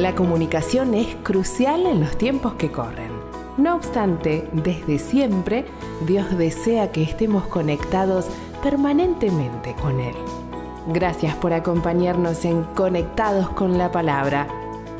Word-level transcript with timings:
La 0.00 0.14
comunicación 0.14 0.94
es 0.94 1.14
crucial 1.22 1.84
en 1.84 2.00
los 2.00 2.16
tiempos 2.16 2.54
que 2.54 2.72
corren. 2.72 3.12
No 3.58 3.74
obstante, 3.74 4.48
desde 4.54 4.98
siempre, 4.98 5.66
Dios 6.06 6.38
desea 6.38 6.90
que 6.90 7.02
estemos 7.02 7.46
conectados 7.48 8.26
permanentemente 8.62 9.74
con 9.74 10.00
Él. 10.00 10.14
Gracias 10.86 11.34
por 11.34 11.52
acompañarnos 11.52 12.46
en 12.46 12.64
Conectados 12.74 13.50
con 13.50 13.76
la 13.76 13.92
Palabra. 13.92 14.48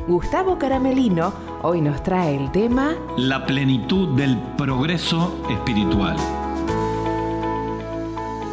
Gustavo 0.06 0.58
Caramelino 0.58 1.32
hoy 1.62 1.80
nos 1.80 2.02
trae 2.02 2.36
el 2.36 2.50
tema 2.50 2.94
La 3.16 3.46
plenitud 3.46 4.14
del 4.16 4.36
progreso 4.58 5.34
espiritual. 5.48 6.18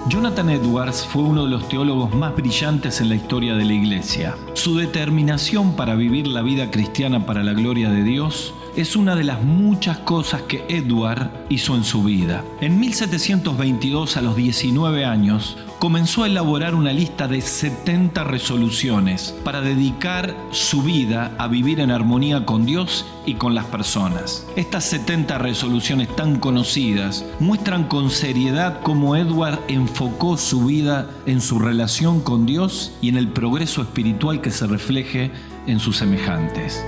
Jonathan 0.09 0.49
Edwards 0.49 1.05
fue 1.05 1.21
uno 1.23 1.43
de 1.43 1.49
los 1.49 1.67
teólogos 1.67 2.15
más 2.15 2.33
brillantes 2.33 3.01
en 3.01 3.09
la 3.09 3.15
historia 3.15 3.55
de 3.55 3.65
la 3.65 3.73
Iglesia. 3.73 4.37
Su 4.53 4.77
determinación 4.77 5.75
para 5.75 5.95
vivir 5.95 6.27
la 6.27 6.41
vida 6.41 6.71
cristiana 6.71 7.25
para 7.25 7.43
la 7.43 7.51
gloria 7.51 7.89
de 7.89 8.03
Dios 8.03 8.53
es 8.77 8.95
una 8.95 9.15
de 9.17 9.25
las 9.25 9.43
muchas 9.43 9.97
cosas 9.97 10.43
que 10.43 10.63
Edward 10.69 11.29
hizo 11.49 11.75
en 11.75 11.83
su 11.83 12.03
vida. 12.03 12.45
En 12.61 12.79
1722, 12.79 14.15
a 14.15 14.21
los 14.21 14.37
19 14.37 15.03
años, 15.03 15.57
comenzó 15.79 16.23
a 16.23 16.27
elaborar 16.27 16.75
una 16.75 16.93
lista 16.93 17.27
de 17.27 17.41
70 17.41 18.23
resoluciones 18.23 19.35
para 19.43 19.61
dedicar 19.61 20.35
su 20.51 20.81
vida 20.81 21.33
a 21.37 21.47
vivir 21.47 21.79
en 21.79 21.91
armonía 21.91 22.45
con 22.45 22.65
Dios 22.65 23.05
y 23.25 23.35
con 23.35 23.55
las 23.55 23.65
personas. 23.65 24.45
Estas 24.55 24.85
70 24.85 25.37
resoluciones 25.37 26.15
tan 26.15 26.39
conocidas 26.39 27.25
muestran 27.39 27.85
con 27.85 28.09
seriedad 28.09 28.81
cómo 28.81 29.15
Edward 29.15 29.59
enfocó 29.67 30.37
su 30.37 30.65
vida 30.65 31.09
en 31.25 31.41
su 31.41 31.59
relación 31.59 32.21
con 32.21 32.45
Dios 32.45 32.93
y 33.01 33.09
en 33.09 33.17
el 33.17 33.27
progreso 33.27 33.81
espiritual 33.81 34.41
que 34.41 34.51
se 34.51 34.67
refleje 34.67 35.31
en 35.67 35.79
sus 35.79 35.97
semejantes. 35.97 36.83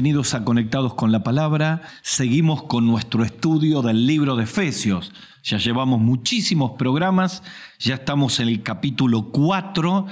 Bienvenidos 0.00 0.32
a 0.32 0.44
Conectados 0.44 0.94
con 0.94 1.12
la 1.12 1.22
Palabra. 1.22 1.82
Seguimos 2.00 2.62
con 2.62 2.86
nuestro 2.86 3.22
estudio 3.22 3.82
del 3.82 4.06
libro 4.06 4.34
de 4.34 4.44
Efesios. 4.44 5.12
Ya 5.44 5.58
llevamos 5.58 6.00
muchísimos 6.00 6.70
programas, 6.78 7.42
ya 7.78 7.96
estamos 7.96 8.40
en 8.40 8.48
el 8.48 8.62
capítulo 8.62 9.30
4 9.30 10.06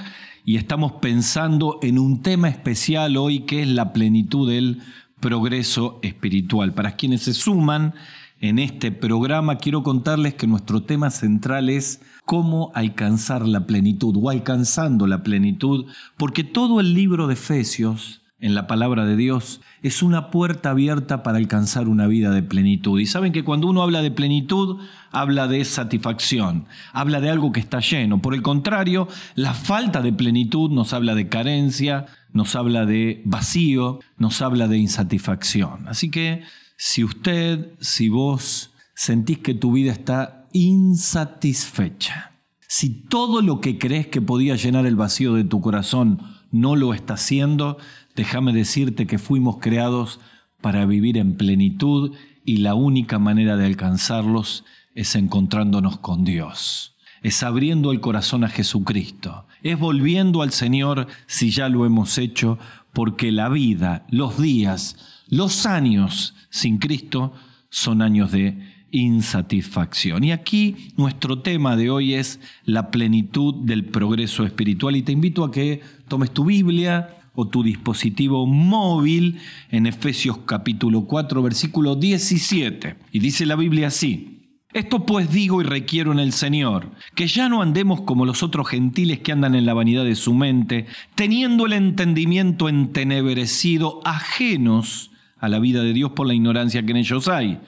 y 0.45 0.57
estamos 0.57 0.91
pensando 1.01 1.79
en 1.81 1.97
un 1.97 2.21
tema 2.21 2.49
especial 2.49 3.17
hoy 3.17 3.39
que 3.47 3.63
es 3.63 3.67
la 3.67 3.91
plenitud 3.91 4.47
del 4.47 4.79
progreso 5.19 5.97
espiritual. 6.03 6.71
Para 6.71 6.95
quienes 6.95 7.23
se 7.23 7.33
suman 7.33 7.95
en 8.41 8.59
este 8.59 8.91
programa, 8.91 9.57
quiero 9.57 9.81
contarles 9.81 10.35
que 10.35 10.45
nuestro 10.45 10.83
tema 10.83 11.09
central 11.09 11.67
es 11.67 11.99
cómo 12.25 12.71
alcanzar 12.75 13.47
la 13.47 13.65
plenitud 13.65 14.15
o 14.21 14.29
alcanzando 14.29 15.07
la 15.07 15.23
plenitud, 15.23 15.87
porque 16.15 16.43
todo 16.43 16.79
el 16.79 16.93
libro 16.93 17.25
de 17.25 17.33
Efesios 17.33 18.18
en 18.41 18.55
la 18.55 18.67
palabra 18.67 19.05
de 19.05 19.15
Dios 19.15 19.59
es 19.81 20.01
una 20.01 20.31
puerta 20.31 20.71
abierta 20.71 21.23
para 21.23 21.37
alcanzar 21.37 21.87
una 21.89 22.07
vida 22.07 22.31
de 22.31 22.41
plenitud. 22.41 22.99
Y 22.99 23.05
saben 23.05 23.33
que 23.33 23.43
cuando 23.43 23.67
uno 23.67 23.81
habla 23.81 24.01
de 24.01 24.11
plenitud, 24.11 24.79
habla 25.11 25.47
de 25.47 25.65
satisfacción, 25.65 26.65
habla 26.93 27.19
de 27.19 27.29
algo 27.29 27.51
que 27.51 27.59
está 27.59 27.79
lleno. 27.79 28.21
Por 28.21 28.33
el 28.33 28.41
contrario, 28.41 29.07
la 29.35 29.53
falta 29.53 30.01
de 30.01 30.13
plenitud 30.13 30.71
nos 30.71 30.93
habla 30.93 31.15
de 31.15 31.27
carencia, 31.27 32.05
nos 32.31 32.55
habla 32.55 32.85
de 32.85 33.21
vacío, 33.25 33.99
nos 34.17 34.41
habla 34.41 34.67
de 34.67 34.77
insatisfacción. 34.77 35.87
Así 35.87 36.09
que 36.09 36.43
si 36.77 37.03
usted, 37.03 37.73
si 37.81 38.07
vos 38.07 38.71
sentís 38.95 39.39
que 39.39 39.53
tu 39.53 39.73
vida 39.73 39.91
está 39.91 40.47
insatisfecha, 40.53 42.31
si 42.67 42.89
todo 42.89 43.41
lo 43.41 43.59
que 43.61 43.77
crees 43.77 44.07
que 44.07 44.21
podía 44.21 44.55
llenar 44.55 44.85
el 44.85 44.95
vacío 44.95 45.33
de 45.33 45.43
tu 45.43 45.59
corazón 45.59 46.21
no 46.51 46.75
lo 46.75 46.93
está 46.93 47.15
haciendo, 47.15 47.77
déjame 48.19 48.51
decirte 48.51 49.07
que 49.07 49.17
fuimos 49.17 49.59
creados 49.61 50.19
para 50.59 50.85
vivir 50.85 51.17
en 51.17 51.37
plenitud 51.37 52.17
y 52.43 52.57
la 52.57 52.75
única 52.75 53.17
manera 53.17 53.55
de 53.55 53.65
alcanzarlos 53.65 54.65
es 54.93 55.15
encontrándonos 55.15 55.99
con 55.99 56.25
Dios, 56.25 56.97
es 57.23 57.43
abriendo 57.43 57.93
el 57.93 58.01
corazón 58.01 58.43
a 58.43 58.49
Jesucristo, 58.49 59.47
es 59.63 59.79
volviendo 59.79 60.41
al 60.41 60.51
Señor 60.51 61.07
si 61.27 61.49
ya 61.51 61.69
lo 61.69 61.85
hemos 61.85 62.17
hecho, 62.17 62.59
porque 62.91 63.31
la 63.31 63.47
vida, 63.47 64.05
los 64.09 64.37
días, 64.37 64.97
los 65.29 65.65
años 65.65 66.35
sin 66.49 66.77
Cristo 66.77 67.31
son 67.69 68.01
años 68.01 68.33
de 68.33 68.57
insatisfacción. 68.91 70.25
Y 70.25 70.33
aquí 70.33 70.89
nuestro 70.97 71.39
tema 71.39 71.77
de 71.77 71.89
hoy 71.89 72.15
es 72.15 72.41
la 72.65 72.91
plenitud 72.91 73.63
del 73.63 73.85
progreso 73.85 74.43
espiritual. 74.43 74.97
Y 74.97 75.03
te 75.03 75.13
invito 75.13 75.45
a 75.45 75.51
que 75.51 75.81
tomes 76.09 76.31
tu 76.31 76.43
Biblia 76.43 77.18
o 77.39 77.47
tu 77.47 77.63
dispositivo 77.63 78.45
móvil 78.45 79.39
en 79.71 79.87
Efesios 79.87 80.39
capítulo 80.39 81.05
4 81.05 81.41
versículo 81.41 81.95
17. 81.95 82.97
Y 83.13 83.19
dice 83.19 83.45
la 83.45 83.55
Biblia 83.55 83.87
así. 83.87 84.35
Esto 84.73 85.05
pues 85.05 85.31
digo 85.31 85.61
y 85.61 85.63
requiero 85.63 86.11
en 86.11 86.19
el 86.19 86.33
Señor, 86.33 86.91
que 87.15 87.27
ya 87.27 87.47
no 87.47 87.61
andemos 87.61 88.01
como 88.01 88.25
los 88.25 88.43
otros 88.43 88.67
gentiles 88.67 89.19
que 89.19 89.31
andan 89.31 89.55
en 89.55 89.65
la 89.65 89.73
vanidad 89.73 90.03
de 90.03 90.15
su 90.15 90.33
mente, 90.33 90.85
teniendo 91.15 91.65
el 91.65 91.73
entendimiento 91.73 92.67
entenebrecido, 92.67 94.01
ajenos 94.03 95.11
a 95.37 95.47
la 95.47 95.59
vida 95.59 95.81
de 95.81 95.93
Dios 95.93 96.11
por 96.11 96.27
la 96.27 96.33
ignorancia 96.33 96.83
que 96.83 96.91
en 96.91 96.97
ellos 96.97 97.29
hay 97.29 97.59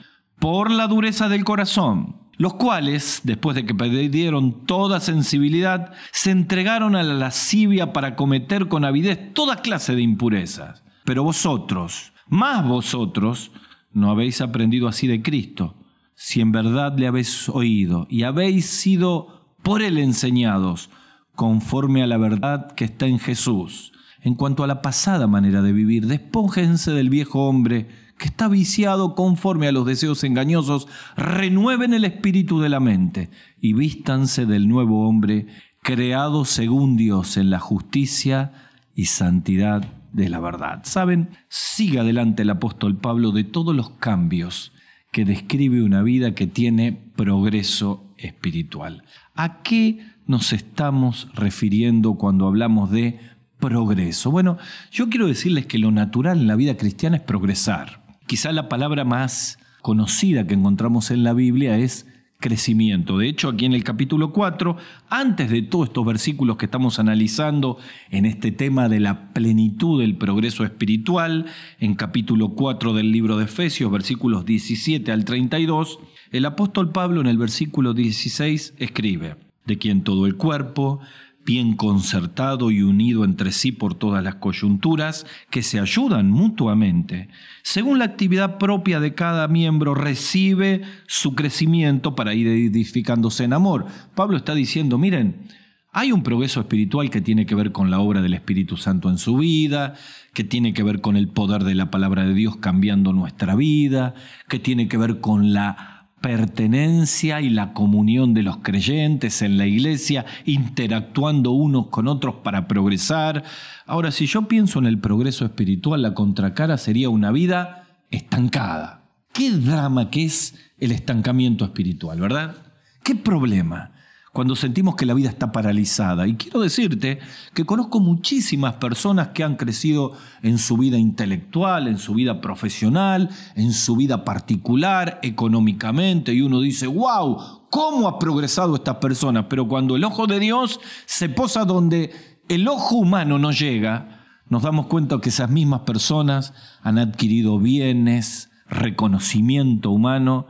por 0.42 0.72
la 0.72 0.88
dureza 0.88 1.28
del 1.28 1.44
corazón, 1.44 2.16
los 2.36 2.54
cuales, 2.54 3.20
después 3.24 3.54
de 3.54 3.64
que 3.64 3.74
perdieron 3.74 4.64
toda 4.66 5.00
sensibilidad, 5.00 5.92
se 6.12 6.30
entregaron 6.30 6.96
a 6.96 7.02
la 7.02 7.14
lascivia 7.14 7.92
para 7.92 8.16
cometer 8.16 8.68
con 8.68 8.84
avidez 8.84 9.32
toda 9.34 9.56
clase 9.56 9.94
de 9.94 10.02
impurezas. 10.02 10.82
Pero 11.04 11.24
vosotros, 11.24 12.12
más 12.28 12.66
vosotros, 12.66 13.50
no 13.92 14.10
habéis 14.10 14.40
aprendido 14.40 14.88
así 14.88 15.06
de 15.06 15.22
Cristo, 15.22 15.76
si 16.14 16.40
en 16.40 16.52
verdad 16.52 16.98
le 16.98 17.06
habéis 17.06 17.48
oído 17.48 18.06
y 18.08 18.22
habéis 18.22 18.66
sido 18.66 19.54
por 19.62 19.82
él 19.82 19.98
enseñados, 19.98 20.90
conforme 21.34 22.02
a 22.02 22.06
la 22.06 22.18
verdad 22.18 22.72
que 22.72 22.84
está 22.84 23.06
en 23.06 23.18
Jesús. 23.18 23.92
En 24.20 24.34
cuanto 24.34 24.62
a 24.62 24.66
la 24.66 24.82
pasada 24.82 25.26
manera 25.26 25.62
de 25.62 25.72
vivir, 25.72 26.06
despónjense 26.06 26.92
del 26.92 27.10
viejo 27.10 27.48
hombre, 27.48 27.88
que 28.22 28.28
está 28.28 28.46
viciado 28.46 29.16
conforme 29.16 29.66
a 29.66 29.72
los 29.72 29.84
deseos 29.84 30.22
engañosos, 30.22 30.86
renueven 31.16 31.92
el 31.92 32.04
espíritu 32.04 32.60
de 32.60 32.68
la 32.68 32.78
mente 32.78 33.30
y 33.60 33.72
vístanse 33.72 34.46
del 34.46 34.68
nuevo 34.68 35.08
hombre, 35.08 35.48
creado 35.82 36.44
según 36.44 36.96
Dios 36.96 37.36
en 37.36 37.50
la 37.50 37.58
justicia 37.58 38.52
y 38.94 39.06
santidad 39.06 39.82
de 40.12 40.28
la 40.28 40.38
verdad. 40.38 40.82
¿Saben? 40.84 41.30
Sigue 41.48 41.98
adelante 41.98 42.42
el 42.42 42.50
apóstol 42.50 42.96
Pablo 42.96 43.32
de 43.32 43.42
todos 43.42 43.74
los 43.74 43.90
cambios 43.90 44.70
que 45.10 45.24
describe 45.24 45.82
una 45.82 46.02
vida 46.02 46.32
que 46.32 46.46
tiene 46.46 46.92
progreso 46.92 48.14
espiritual. 48.18 49.02
¿A 49.34 49.62
qué 49.64 49.98
nos 50.28 50.52
estamos 50.52 51.26
refiriendo 51.34 52.14
cuando 52.14 52.46
hablamos 52.46 52.88
de 52.92 53.18
progreso? 53.58 54.30
Bueno, 54.30 54.58
yo 54.92 55.10
quiero 55.10 55.26
decirles 55.26 55.66
que 55.66 55.80
lo 55.80 55.90
natural 55.90 56.38
en 56.38 56.46
la 56.46 56.54
vida 56.54 56.76
cristiana 56.76 57.16
es 57.16 57.22
progresar. 57.22 58.01
Quizá 58.26 58.52
la 58.52 58.68
palabra 58.68 59.04
más 59.04 59.58
conocida 59.82 60.46
que 60.46 60.54
encontramos 60.54 61.10
en 61.10 61.24
la 61.24 61.34
Biblia 61.34 61.78
es 61.78 62.06
crecimiento. 62.42 63.16
De 63.16 63.28
hecho, 63.28 63.48
aquí 63.48 63.64
en 63.64 63.72
el 63.72 63.84
capítulo 63.84 64.32
4, 64.32 64.76
antes 65.08 65.50
de 65.50 65.62
todos 65.62 65.88
estos 65.88 66.04
versículos 66.04 66.58
que 66.58 66.66
estamos 66.66 66.98
analizando 66.98 67.78
en 68.10 68.26
este 68.26 68.52
tema 68.52 68.90
de 68.90 69.00
la 69.00 69.32
plenitud 69.32 70.00
del 70.00 70.16
progreso 70.16 70.64
espiritual, 70.64 71.46
en 71.78 71.94
capítulo 71.94 72.50
4 72.50 72.92
del 72.92 73.12
libro 73.12 73.38
de 73.38 73.44
Efesios, 73.44 73.90
versículos 73.90 74.44
17 74.44 75.10
al 75.10 75.24
32, 75.24 76.00
el 76.32 76.44
apóstol 76.44 76.90
Pablo 76.90 77.22
en 77.22 77.28
el 77.28 77.38
versículo 77.38 77.94
16 77.94 78.74
escribe, 78.78 79.36
de 79.64 79.78
quien 79.78 80.02
todo 80.02 80.26
el 80.26 80.36
cuerpo, 80.36 81.00
bien 81.44 81.76
concertado 81.76 82.70
y 82.70 82.82
unido 82.82 83.24
entre 83.24 83.52
sí 83.52 83.72
por 83.72 83.94
todas 83.94 84.22
las 84.22 84.36
coyunturas, 84.36 85.26
que 85.50 85.62
se 85.62 85.80
ayudan 85.80 86.30
mutuamente. 86.30 87.28
Según 87.62 87.98
la 87.98 88.04
actividad 88.04 88.58
propia 88.58 89.00
de 89.00 89.14
cada 89.14 89.48
miembro, 89.48 89.94
recibe 89.94 90.82
su 91.06 91.34
crecimiento 91.34 92.14
para 92.14 92.34
ir 92.34 92.46
edificándose 92.46 93.44
en 93.44 93.52
amor. 93.52 93.86
Pablo 94.14 94.36
está 94.36 94.54
diciendo, 94.54 94.98
miren, 94.98 95.48
hay 95.94 96.10
un 96.10 96.22
progreso 96.22 96.60
espiritual 96.60 97.10
que 97.10 97.20
tiene 97.20 97.44
que 97.44 97.54
ver 97.54 97.70
con 97.70 97.90
la 97.90 98.00
obra 98.00 98.22
del 98.22 98.32
Espíritu 98.32 98.78
Santo 98.78 99.10
en 99.10 99.18
su 99.18 99.36
vida, 99.36 99.94
que 100.32 100.42
tiene 100.42 100.72
que 100.72 100.82
ver 100.82 101.02
con 101.02 101.16
el 101.16 101.28
poder 101.28 101.64
de 101.64 101.74
la 101.74 101.90
palabra 101.90 102.24
de 102.24 102.32
Dios 102.32 102.56
cambiando 102.56 103.12
nuestra 103.12 103.54
vida, 103.56 104.14
que 104.48 104.58
tiene 104.58 104.88
que 104.88 104.96
ver 104.96 105.20
con 105.20 105.52
la 105.52 105.91
pertenencia 106.22 107.42
y 107.42 107.50
la 107.50 107.74
comunión 107.74 108.32
de 108.32 108.42
los 108.42 108.58
creyentes 108.58 109.42
en 109.42 109.58
la 109.58 109.66
iglesia, 109.66 110.24
interactuando 110.46 111.50
unos 111.50 111.88
con 111.88 112.08
otros 112.08 112.36
para 112.36 112.66
progresar. 112.66 113.44
Ahora, 113.84 114.10
si 114.10 114.26
yo 114.26 114.48
pienso 114.48 114.78
en 114.78 114.86
el 114.86 114.98
progreso 114.98 115.44
espiritual, 115.44 116.00
la 116.00 116.14
contracara 116.14 116.78
sería 116.78 117.10
una 117.10 117.30
vida 117.30 117.84
estancada. 118.10 119.02
Qué 119.34 119.50
drama 119.50 120.08
que 120.08 120.24
es 120.24 120.54
el 120.78 120.92
estancamiento 120.92 121.66
espiritual, 121.66 122.20
¿verdad? 122.20 122.56
¿Qué 123.02 123.14
problema? 123.14 123.91
Cuando 124.32 124.56
sentimos 124.56 124.96
que 124.96 125.04
la 125.04 125.12
vida 125.12 125.28
está 125.28 125.52
paralizada. 125.52 126.26
Y 126.26 126.36
quiero 126.36 126.60
decirte 126.60 127.18
que 127.52 127.66
conozco 127.66 128.00
muchísimas 128.00 128.74
personas 128.76 129.28
que 129.28 129.44
han 129.44 129.56
crecido 129.56 130.12
en 130.42 130.56
su 130.56 130.78
vida 130.78 130.96
intelectual, 130.96 131.86
en 131.86 131.98
su 131.98 132.14
vida 132.14 132.40
profesional, 132.40 133.28
en 133.56 133.74
su 133.74 133.94
vida 133.94 134.24
particular, 134.24 135.20
económicamente, 135.22 136.32
y 136.32 136.40
uno 136.40 136.60
dice, 136.60 136.86
wow, 136.86 137.66
¿cómo 137.68 138.08
ha 138.08 138.18
progresado 138.18 138.74
esta 138.76 139.00
persona? 139.00 139.50
Pero 139.50 139.68
cuando 139.68 139.96
el 139.96 140.04
ojo 140.04 140.26
de 140.26 140.40
Dios 140.40 140.80
se 141.04 141.28
posa 141.28 141.66
donde 141.66 142.10
el 142.48 142.66
ojo 142.68 142.96
humano 142.96 143.38
no 143.38 143.52
llega, 143.52 144.22
nos 144.48 144.62
damos 144.62 144.86
cuenta 144.86 145.20
que 145.20 145.28
esas 145.28 145.50
mismas 145.50 145.80
personas 145.80 146.54
han 146.80 146.98
adquirido 146.98 147.58
bienes, 147.58 148.50
reconocimiento 148.66 149.90
humano, 149.90 150.46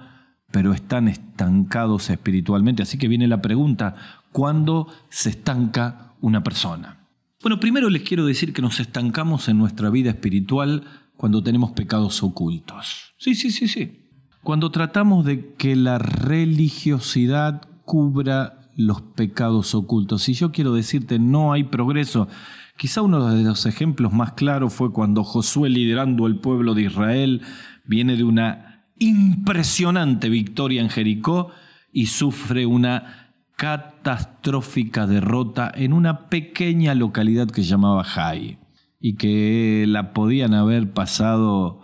pero 0.53 0.73
están 0.73 1.09
estancados 1.09 2.11
espiritualmente. 2.11 2.85
Así 2.85 2.99
que 2.99 3.09
viene 3.09 3.27
la 3.27 3.43
pregunta, 3.43 3.97
¿cuándo 4.31 4.87
se 5.09 5.31
estanca 5.31 6.13
una 6.21 6.45
persona? 6.45 6.99
Bueno, 7.43 7.59
primero 7.59 7.91
les 7.91 8.03
quiero 8.03 8.25
decir 8.25 8.53
que 8.53 8.63
nos 8.63 8.79
estancamos 8.79 9.49
en 9.49 9.59
nuestra 9.59 9.91
vida 9.91 10.11
espiritual 10.11 10.85
cuando 11.17 11.43
tenemos 11.43 11.73
pecados 11.73 12.23
ocultos. 12.23 13.15
Sí, 13.19 13.35
sí, 13.35 13.51
sí, 13.51 13.67
sí. 13.67 13.99
Cuando 14.45 14.71
tratamos 14.71 15.25
de 15.25 15.55
que 15.55 15.75
la 15.75 15.99
religiosidad 15.99 17.63
cubra 17.85 18.71
los 18.77 19.03
pecados 19.03 19.75
ocultos. 19.75 20.23
Si 20.23 20.35
yo 20.35 20.53
quiero 20.53 20.75
decirte 20.75 21.19
no 21.19 21.53
hay 21.53 21.65
progreso, 21.65 22.29
quizá 22.77 23.03
uno 23.03 23.35
de 23.35 23.43
los 23.43 23.67
ejemplos 23.67 24.13
más 24.13 24.33
claros 24.33 24.73
fue 24.73 24.93
cuando 24.93 25.25
Josué 25.25 25.69
liderando 25.69 26.27
el 26.27 26.37
pueblo 26.37 26.75
de 26.75 26.83
Israel 26.83 27.43
viene 27.85 28.17
de 28.17 28.25
una 28.25 28.72
impresionante 29.03 30.29
victoria 30.29 30.81
en 30.81 30.89
Jericó 30.89 31.51
y 31.93 32.07
sufre 32.07 32.67
una 32.67 33.35
catastrófica 33.57 35.07
derrota 35.07 35.71
en 35.75 35.93
una 35.93 36.29
pequeña 36.29 36.95
localidad 36.95 37.49
que 37.49 37.63
se 37.63 37.69
llamaba 37.69 38.05
Jai 38.05 38.59
y 39.01 39.15
que 39.15 39.85
la 39.89 40.13
podían 40.13 40.55
haber 40.55 40.93
pasado 40.93 41.81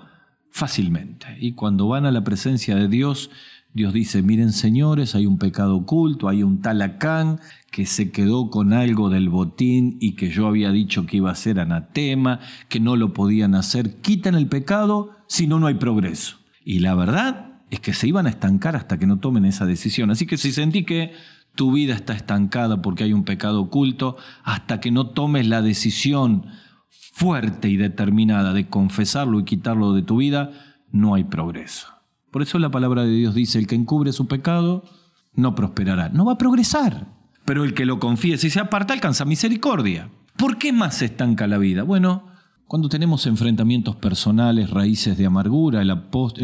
fácilmente. 0.50 1.36
Y 1.40 1.52
cuando 1.52 1.88
van 1.88 2.06
a 2.06 2.12
la 2.12 2.22
presencia 2.24 2.76
de 2.76 2.88
Dios, 2.88 3.30
Dios 3.74 3.92
dice, 3.92 4.22
miren 4.22 4.52
señores, 4.52 5.14
hay 5.14 5.26
un 5.26 5.38
pecado 5.38 5.76
oculto, 5.76 6.28
hay 6.28 6.42
un 6.42 6.62
talacán 6.62 7.40
que 7.70 7.84
se 7.84 8.10
quedó 8.12 8.48
con 8.50 8.72
algo 8.72 9.10
del 9.10 9.28
botín 9.28 9.98
y 10.00 10.14
que 10.14 10.30
yo 10.30 10.46
había 10.46 10.70
dicho 10.70 11.06
que 11.06 11.18
iba 11.18 11.30
a 11.30 11.36
ser 11.36 11.60
anatema, 11.60 12.40
que 12.68 12.80
no 12.80 12.96
lo 12.96 13.12
podían 13.12 13.54
hacer, 13.54 14.00
quiten 14.00 14.34
el 14.34 14.46
pecado, 14.46 15.10
si 15.26 15.46
no, 15.46 15.58
no 15.58 15.66
hay 15.66 15.74
progreso. 15.74 16.37
Y 16.68 16.80
la 16.80 16.94
verdad 16.94 17.62
es 17.70 17.80
que 17.80 17.94
se 17.94 18.06
iban 18.06 18.26
a 18.26 18.28
estancar 18.28 18.76
hasta 18.76 18.98
que 18.98 19.06
no 19.06 19.20
tomen 19.20 19.46
esa 19.46 19.64
decisión. 19.64 20.10
Así 20.10 20.26
que 20.26 20.36
si 20.36 20.52
sentí 20.52 20.84
que 20.84 21.14
tu 21.54 21.72
vida 21.72 21.94
está 21.94 22.12
estancada 22.12 22.82
porque 22.82 23.04
hay 23.04 23.14
un 23.14 23.24
pecado 23.24 23.62
oculto, 23.62 24.18
hasta 24.44 24.78
que 24.78 24.90
no 24.90 25.08
tomes 25.08 25.46
la 25.46 25.62
decisión 25.62 26.44
fuerte 26.90 27.70
y 27.70 27.78
determinada 27.78 28.52
de 28.52 28.68
confesarlo 28.68 29.40
y 29.40 29.44
quitarlo 29.44 29.94
de 29.94 30.02
tu 30.02 30.18
vida, 30.18 30.50
no 30.92 31.14
hay 31.14 31.24
progreso. 31.24 31.88
Por 32.30 32.42
eso 32.42 32.58
la 32.58 32.70
palabra 32.70 33.02
de 33.04 33.12
Dios 33.12 33.34
dice, 33.34 33.58
el 33.58 33.66
que 33.66 33.74
encubre 33.74 34.12
su 34.12 34.28
pecado 34.28 34.84
no 35.32 35.54
prosperará, 35.54 36.10
no 36.10 36.26
va 36.26 36.34
a 36.34 36.38
progresar. 36.38 37.06
Pero 37.46 37.64
el 37.64 37.72
que 37.72 37.86
lo 37.86 37.98
confiese 37.98 38.48
y 38.48 38.50
se 38.50 38.60
aparta 38.60 38.92
alcanza 38.92 39.24
misericordia. 39.24 40.10
¿Por 40.36 40.58
qué 40.58 40.74
más 40.74 40.96
se 40.96 41.06
estanca 41.06 41.46
la 41.46 41.56
vida? 41.56 41.82
Bueno, 41.82 42.26
cuando 42.68 42.90
tenemos 42.90 43.26
enfrentamientos 43.26 43.96
personales, 43.96 44.68
raíces 44.68 45.16
de 45.16 45.24
amargura, 45.24 45.80
el, 45.80 45.90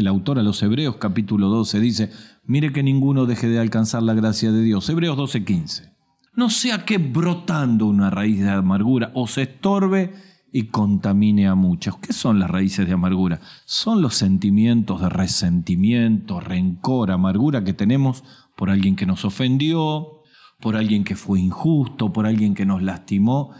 autor 0.07 0.39
a 0.39 0.43
los 0.43 0.63
Hebreos 0.63 0.95
capítulo 0.95 1.49
12 1.49 1.79
dice, 1.79 2.11
mire 2.45 2.73
que 2.73 2.81
ninguno 2.81 3.27
deje 3.27 3.47
de 3.47 3.59
alcanzar 3.59 4.01
la 4.01 4.15
gracia 4.15 4.51
de 4.51 4.63
Dios. 4.63 4.89
Hebreos 4.89 5.17
12:15. 5.17 5.93
No 6.33 6.49
sea 6.49 6.83
que 6.83 6.97
brotando 6.97 7.85
una 7.85 8.09
raíz 8.09 8.41
de 8.41 8.49
amargura 8.49 9.11
os 9.13 9.37
estorbe 9.37 10.15
y 10.51 10.63
contamine 10.63 11.47
a 11.47 11.53
muchos. 11.53 11.97
¿Qué 11.99 12.11
son 12.11 12.39
las 12.39 12.49
raíces 12.49 12.87
de 12.87 12.93
amargura? 12.93 13.39
Son 13.65 14.01
los 14.01 14.15
sentimientos 14.15 15.01
de 15.01 15.09
resentimiento, 15.09 16.39
rencor, 16.39 17.11
amargura 17.11 17.63
que 17.63 17.73
tenemos 17.73 18.23
por 18.57 18.71
alguien 18.71 18.95
que 18.95 19.05
nos 19.05 19.25
ofendió, 19.25 20.23
por 20.59 20.75
alguien 20.75 21.03
que 21.03 21.15
fue 21.15 21.39
injusto, 21.39 22.11
por 22.11 22.25
alguien 22.25 22.55
que 22.55 22.65
nos 22.65 22.81
lastimó 22.81 23.51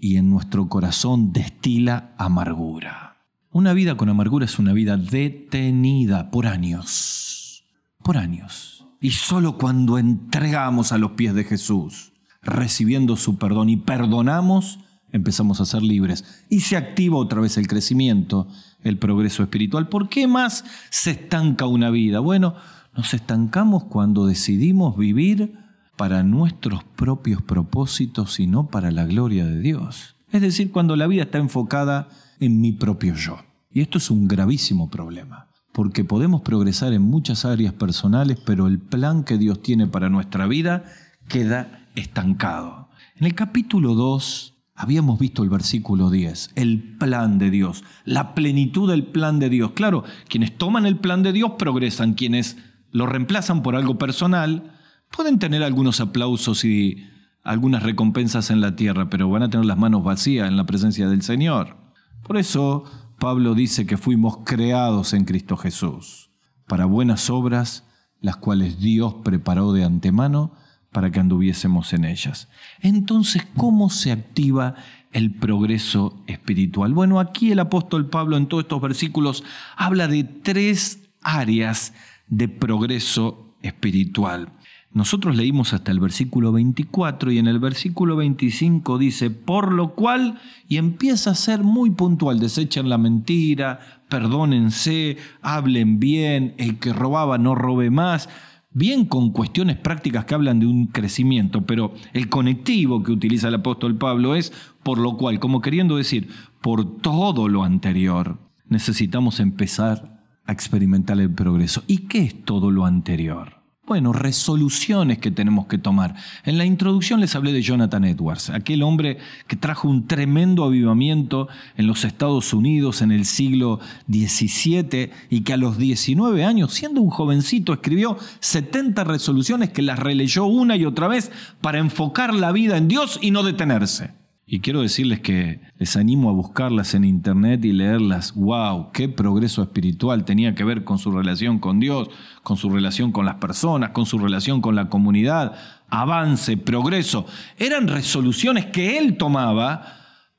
y 0.00 0.16
en 0.16 0.30
nuestro 0.30 0.68
corazón 0.68 1.32
destila 1.32 2.14
amargura. 2.16 3.16
Una 3.52 3.72
vida 3.72 3.96
con 3.96 4.08
amargura 4.08 4.46
es 4.46 4.58
una 4.58 4.72
vida 4.72 4.96
detenida 4.96 6.30
por 6.30 6.46
años, 6.46 7.64
por 8.02 8.16
años. 8.16 8.86
Y 9.00 9.10
solo 9.10 9.58
cuando 9.58 9.98
entregamos 9.98 10.92
a 10.92 10.98
los 10.98 11.12
pies 11.12 11.34
de 11.34 11.44
Jesús, 11.44 12.12
recibiendo 12.42 13.16
su 13.16 13.38
perdón 13.38 13.68
y 13.68 13.76
perdonamos, 13.76 14.80
empezamos 15.12 15.60
a 15.60 15.64
ser 15.64 15.82
libres. 15.82 16.44
Y 16.48 16.60
se 16.60 16.76
activa 16.76 17.16
otra 17.16 17.40
vez 17.40 17.56
el 17.56 17.66
crecimiento, 17.66 18.46
el 18.82 18.98
progreso 18.98 19.42
espiritual. 19.42 19.88
¿Por 19.88 20.08
qué 20.08 20.26
más 20.26 20.64
se 20.90 21.12
estanca 21.12 21.66
una 21.66 21.90
vida? 21.90 22.20
Bueno, 22.20 22.54
nos 22.96 23.14
estancamos 23.14 23.84
cuando 23.84 24.26
decidimos 24.26 24.96
vivir 24.96 25.58
para 26.00 26.22
nuestros 26.22 26.82
propios 26.82 27.42
propósitos 27.42 28.40
y 28.40 28.46
no 28.46 28.68
para 28.68 28.90
la 28.90 29.04
gloria 29.04 29.44
de 29.44 29.60
Dios. 29.60 30.16
Es 30.32 30.40
decir, 30.40 30.72
cuando 30.72 30.96
la 30.96 31.06
vida 31.06 31.24
está 31.24 31.36
enfocada 31.36 32.08
en 32.38 32.58
mi 32.58 32.72
propio 32.72 33.14
yo. 33.14 33.36
Y 33.70 33.82
esto 33.82 33.98
es 33.98 34.10
un 34.10 34.26
gravísimo 34.26 34.88
problema, 34.88 35.48
porque 35.74 36.02
podemos 36.02 36.40
progresar 36.40 36.94
en 36.94 37.02
muchas 37.02 37.44
áreas 37.44 37.74
personales, 37.74 38.38
pero 38.46 38.66
el 38.66 38.78
plan 38.78 39.24
que 39.24 39.36
Dios 39.36 39.60
tiene 39.60 39.88
para 39.88 40.08
nuestra 40.08 40.46
vida 40.46 40.86
queda 41.28 41.86
estancado. 41.94 42.88
En 43.16 43.26
el 43.26 43.34
capítulo 43.34 43.94
2 43.94 44.54
habíamos 44.74 45.18
visto 45.18 45.42
el 45.42 45.50
versículo 45.50 46.08
10, 46.08 46.52
el 46.54 46.96
plan 46.96 47.38
de 47.38 47.50
Dios, 47.50 47.84
la 48.06 48.34
plenitud 48.34 48.88
del 48.88 49.04
plan 49.04 49.38
de 49.38 49.50
Dios. 49.50 49.72
Claro, 49.72 50.04
quienes 50.28 50.56
toman 50.56 50.86
el 50.86 50.96
plan 50.96 51.22
de 51.22 51.34
Dios 51.34 51.52
progresan, 51.58 52.14
quienes 52.14 52.56
lo 52.90 53.04
reemplazan 53.04 53.62
por 53.62 53.76
algo 53.76 53.98
personal, 53.98 54.79
pueden 55.10 55.38
tener 55.38 55.62
algunos 55.62 56.00
aplausos 56.00 56.64
y 56.64 57.06
algunas 57.42 57.82
recompensas 57.82 58.50
en 58.50 58.60
la 58.60 58.76
tierra, 58.76 59.08
pero 59.10 59.28
van 59.28 59.42
a 59.42 59.50
tener 59.50 59.66
las 59.66 59.78
manos 59.78 60.04
vacías 60.04 60.48
en 60.48 60.56
la 60.56 60.66
presencia 60.66 61.08
del 61.08 61.22
Señor. 61.22 61.76
Por 62.22 62.36
eso 62.36 62.84
Pablo 63.18 63.54
dice 63.54 63.86
que 63.86 63.96
fuimos 63.96 64.38
creados 64.44 65.12
en 65.12 65.24
Cristo 65.24 65.56
Jesús 65.56 66.30
para 66.66 66.84
buenas 66.84 67.30
obras, 67.30 67.84
las 68.20 68.36
cuales 68.36 68.78
Dios 68.78 69.16
preparó 69.24 69.72
de 69.72 69.84
antemano 69.84 70.54
para 70.92 71.10
que 71.10 71.20
anduviésemos 71.20 71.92
en 71.92 72.04
ellas. 72.04 72.48
Entonces, 72.80 73.46
¿cómo 73.56 73.90
se 73.90 74.12
activa 74.12 74.74
el 75.12 75.34
progreso 75.34 76.22
espiritual? 76.26 76.94
Bueno, 76.94 77.20
aquí 77.20 77.52
el 77.52 77.58
apóstol 77.58 78.08
Pablo 78.08 78.36
en 78.36 78.46
todos 78.46 78.64
estos 78.64 78.80
versículos 78.80 79.44
habla 79.76 80.08
de 80.08 80.24
tres 80.24 81.10
áreas 81.22 81.94
de 82.28 82.48
progreso 82.48 83.56
espiritual. 83.62 84.52
Nosotros 84.92 85.36
leímos 85.36 85.72
hasta 85.72 85.92
el 85.92 86.00
versículo 86.00 86.50
24 86.50 87.30
y 87.30 87.38
en 87.38 87.46
el 87.46 87.60
versículo 87.60 88.16
25 88.16 88.98
dice, 88.98 89.30
por 89.30 89.72
lo 89.72 89.94
cual, 89.94 90.40
y 90.66 90.78
empieza 90.78 91.30
a 91.30 91.36
ser 91.36 91.62
muy 91.62 91.90
puntual, 91.90 92.40
desechen 92.40 92.88
la 92.88 92.98
mentira, 92.98 93.78
perdónense, 94.08 95.16
hablen 95.42 96.00
bien, 96.00 96.54
el 96.58 96.80
que 96.80 96.92
robaba 96.92 97.38
no 97.38 97.54
robe 97.54 97.90
más, 97.90 98.28
bien 98.72 99.04
con 99.04 99.30
cuestiones 99.30 99.76
prácticas 99.76 100.24
que 100.24 100.34
hablan 100.34 100.58
de 100.58 100.66
un 100.66 100.86
crecimiento, 100.86 101.62
pero 101.66 101.94
el 102.12 102.28
conectivo 102.28 103.04
que 103.04 103.12
utiliza 103.12 103.46
el 103.46 103.54
apóstol 103.54 103.96
Pablo 103.96 104.34
es 104.34 104.52
por 104.82 104.98
lo 104.98 105.16
cual, 105.16 105.38
como 105.38 105.60
queriendo 105.60 105.98
decir, 105.98 106.30
por 106.60 106.98
todo 106.98 107.48
lo 107.48 107.62
anterior, 107.62 108.40
necesitamos 108.68 109.38
empezar 109.38 110.24
a 110.46 110.52
experimentar 110.52 111.20
el 111.20 111.32
progreso. 111.32 111.84
¿Y 111.86 112.08
qué 112.08 112.22
es 112.24 112.44
todo 112.44 112.72
lo 112.72 112.86
anterior? 112.86 113.59
Bueno, 113.90 114.12
resoluciones 114.12 115.18
que 115.18 115.32
tenemos 115.32 115.66
que 115.66 115.76
tomar. 115.76 116.14
En 116.44 116.58
la 116.58 116.64
introducción 116.64 117.18
les 117.18 117.34
hablé 117.34 117.52
de 117.52 117.60
Jonathan 117.60 118.04
Edwards, 118.04 118.48
aquel 118.50 118.84
hombre 118.84 119.18
que 119.48 119.56
trajo 119.56 119.88
un 119.88 120.06
tremendo 120.06 120.62
avivamiento 120.62 121.48
en 121.76 121.88
los 121.88 122.04
Estados 122.04 122.54
Unidos 122.54 123.02
en 123.02 123.10
el 123.10 123.24
siglo 123.24 123.80
XVII 124.08 125.10
y 125.28 125.40
que 125.40 125.54
a 125.54 125.56
los 125.56 125.76
19 125.76 126.44
años, 126.44 126.72
siendo 126.72 127.00
un 127.00 127.10
jovencito, 127.10 127.72
escribió 127.72 128.16
70 128.38 129.02
resoluciones 129.02 129.70
que 129.70 129.82
las 129.82 129.98
releyó 129.98 130.44
una 130.44 130.76
y 130.76 130.84
otra 130.84 131.08
vez 131.08 131.32
para 131.60 131.80
enfocar 131.80 132.32
la 132.32 132.52
vida 132.52 132.76
en 132.76 132.86
Dios 132.86 133.18
y 133.20 133.32
no 133.32 133.42
detenerse. 133.42 134.19
Y 134.52 134.58
quiero 134.58 134.82
decirles 134.82 135.20
que 135.20 135.60
les 135.78 135.96
animo 135.96 136.28
a 136.28 136.32
buscarlas 136.32 136.94
en 136.94 137.04
internet 137.04 137.64
y 137.64 137.72
leerlas. 137.72 138.34
¡Wow! 138.34 138.90
¡Qué 138.90 139.08
progreso 139.08 139.62
espiritual 139.62 140.24
tenía 140.24 140.56
que 140.56 140.64
ver 140.64 140.82
con 140.82 140.98
su 140.98 141.12
relación 141.12 141.60
con 141.60 141.78
Dios, 141.78 142.10
con 142.42 142.56
su 142.56 142.68
relación 142.68 143.12
con 143.12 143.26
las 143.26 143.36
personas, 143.36 143.90
con 143.90 144.06
su 144.06 144.18
relación 144.18 144.60
con 144.60 144.74
la 144.74 144.88
comunidad! 144.88 145.54
Avance, 145.88 146.56
progreso. 146.56 147.26
Eran 147.58 147.86
resoluciones 147.86 148.66
que 148.66 148.98
él 148.98 149.16
tomaba 149.16 149.84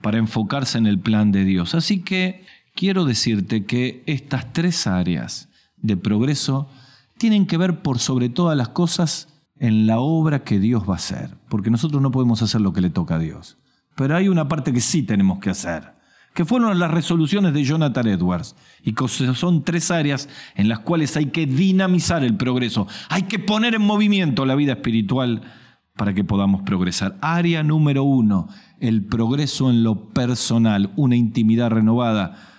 para 0.02 0.18
enfocarse 0.18 0.78
en 0.78 0.88
el 0.88 1.00
plan 1.00 1.32
de 1.32 1.46
Dios. 1.46 1.74
Así 1.74 2.02
que 2.02 2.44
quiero 2.76 3.06
decirte 3.06 3.64
que 3.64 4.04
estas 4.08 4.52
tres 4.52 4.88
áreas 4.88 5.48
de 5.78 5.96
progreso 5.96 6.68
tienen 7.18 7.46
que 7.46 7.56
ver 7.56 7.82
por 7.82 7.98
sobre 7.98 8.28
todas 8.28 8.58
las 8.58 8.68
cosas 8.68 9.30
en 9.58 9.88
la 9.88 10.02
obra 10.02 10.44
que 10.44 10.60
Dios 10.60 10.84
va 10.84 10.96
a 10.96 10.98
hacer, 10.98 11.38
porque 11.48 11.70
nosotros 11.70 12.02
no 12.02 12.12
podemos 12.12 12.42
hacer 12.42 12.60
lo 12.60 12.74
que 12.74 12.82
le 12.82 12.90
toca 12.90 13.16
a 13.16 13.20
Dios. 13.20 13.58
Pero 13.96 14.16
hay 14.16 14.28
una 14.28 14.48
parte 14.48 14.74
que 14.74 14.82
sí 14.82 15.04
tenemos 15.04 15.40
que 15.40 15.50
hacer, 15.50 15.94
que 16.34 16.46
fueron 16.46 16.80
las 16.80 16.92
resoluciones 16.92 17.54
de 17.54 17.64
Jonathan 17.64 18.08
Edwards, 18.08 18.56
y 18.84 18.94
que 18.94 19.08
son 19.08 19.64
tres 19.64 19.92
áreas 19.92 20.30
en 20.56 20.70
las 20.70 20.80
cuales 20.80 21.18
hay 21.18 21.28
que 21.28 21.46
dinamizar 21.46 22.24
el 22.24 22.36
progreso, 22.36 22.88
hay 23.10 23.24
que 23.24 23.40
poner 23.40 23.76
en 23.76 23.82
movimiento 23.82 24.46
la 24.46 24.56
vida 24.56 24.74
espiritual 24.74 25.42
para 25.96 26.14
que 26.14 26.24
podamos 26.24 26.64
progresar. 26.64 27.18
Área 27.22 27.64
número 27.64 28.04
uno, 28.04 28.48
el 28.80 29.06
progreso 29.06 29.70
en 29.70 29.84
lo 29.84 30.10
personal, 30.10 30.92
una 30.96 31.16
intimidad 31.16 31.70
renovada, 31.70 32.51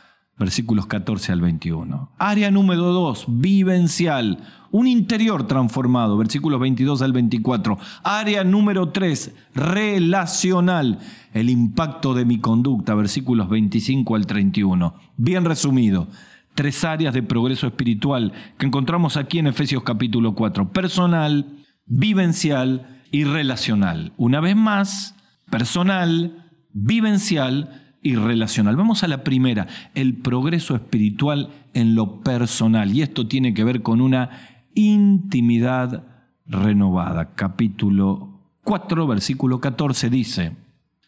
versículos 0.42 0.86
14 0.86 1.30
al 1.30 1.40
21. 1.40 2.10
Área 2.18 2.50
número 2.50 2.86
dos, 2.86 3.26
vivencial, 3.28 4.40
un 4.72 4.88
interior 4.88 5.46
transformado, 5.46 6.16
versículos 6.16 6.58
22 6.58 7.00
al 7.00 7.12
24. 7.12 7.78
Área 8.02 8.42
número 8.42 8.88
3, 8.88 9.32
relacional, 9.54 10.98
el 11.32 11.48
impacto 11.48 12.12
de 12.12 12.24
mi 12.24 12.40
conducta, 12.40 12.96
versículos 12.96 13.48
25 13.48 14.16
al 14.16 14.26
31. 14.26 14.94
Bien 15.16 15.44
resumido, 15.44 16.08
tres 16.54 16.82
áreas 16.82 17.14
de 17.14 17.22
progreso 17.22 17.68
espiritual 17.68 18.32
que 18.58 18.66
encontramos 18.66 19.16
aquí 19.16 19.38
en 19.38 19.46
Efesios 19.46 19.84
capítulo 19.84 20.34
4, 20.34 20.72
personal, 20.72 21.64
vivencial 21.86 23.00
y 23.12 23.22
relacional. 23.22 24.12
Una 24.16 24.40
vez 24.40 24.56
más, 24.56 25.14
personal, 25.50 26.50
vivencial 26.72 27.81
relacional. 28.02 28.76
Vamos 28.76 29.04
a 29.04 29.08
la 29.08 29.22
primera, 29.22 29.68
el 29.94 30.14
progreso 30.14 30.74
espiritual 30.74 31.50
en 31.72 31.94
lo 31.94 32.20
personal. 32.20 32.92
Y 32.92 33.02
esto 33.02 33.28
tiene 33.28 33.54
que 33.54 33.64
ver 33.64 33.82
con 33.82 34.00
una 34.00 34.30
intimidad 34.74 36.04
renovada. 36.46 37.34
Capítulo 37.34 38.40
4, 38.64 39.06
versículo 39.06 39.60
14 39.60 40.10
dice, 40.10 40.56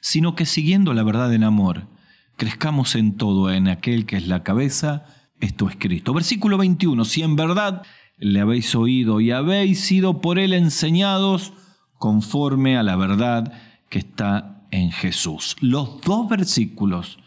sino 0.00 0.34
que 0.34 0.46
siguiendo 0.46 0.94
la 0.94 1.02
verdad 1.02 1.32
en 1.34 1.44
amor, 1.44 1.88
crezcamos 2.36 2.94
en 2.94 3.16
todo 3.16 3.50
en 3.50 3.68
aquel 3.68 4.06
que 4.06 4.16
es 4.16 4.28
la 4.28 4.42
cabeza, 4.42 5.04
esto 5.40 5.68
es 5.68 5.76
Cristo. 5.76 6.14
Versículo 6.14 6.58
21, 6.58 7.04
si 7.04 7.22
en 7.22 7.36
verdad 7.36 7.82
le 8.18 8.40
habéis 8.40 8.74
oído 8.74 9.20
y 9.20 9.30
habéis 9.30 9.80
sido 9.80 10.20
por 10.20 10.38
él 10.38 10.52
enseñados 10.52 11.52
conforme 11.98 12.76
a 12.76 12.82
la 12.82 12.96
verdad 12.96 13.52
que 13.88 13.98
está 13.98 14.53
en 14.74 14.90
Jesús. 14.90 15.56
Los 15.60 16.00
dos 16.02 16.28
versículos 16.28 17.18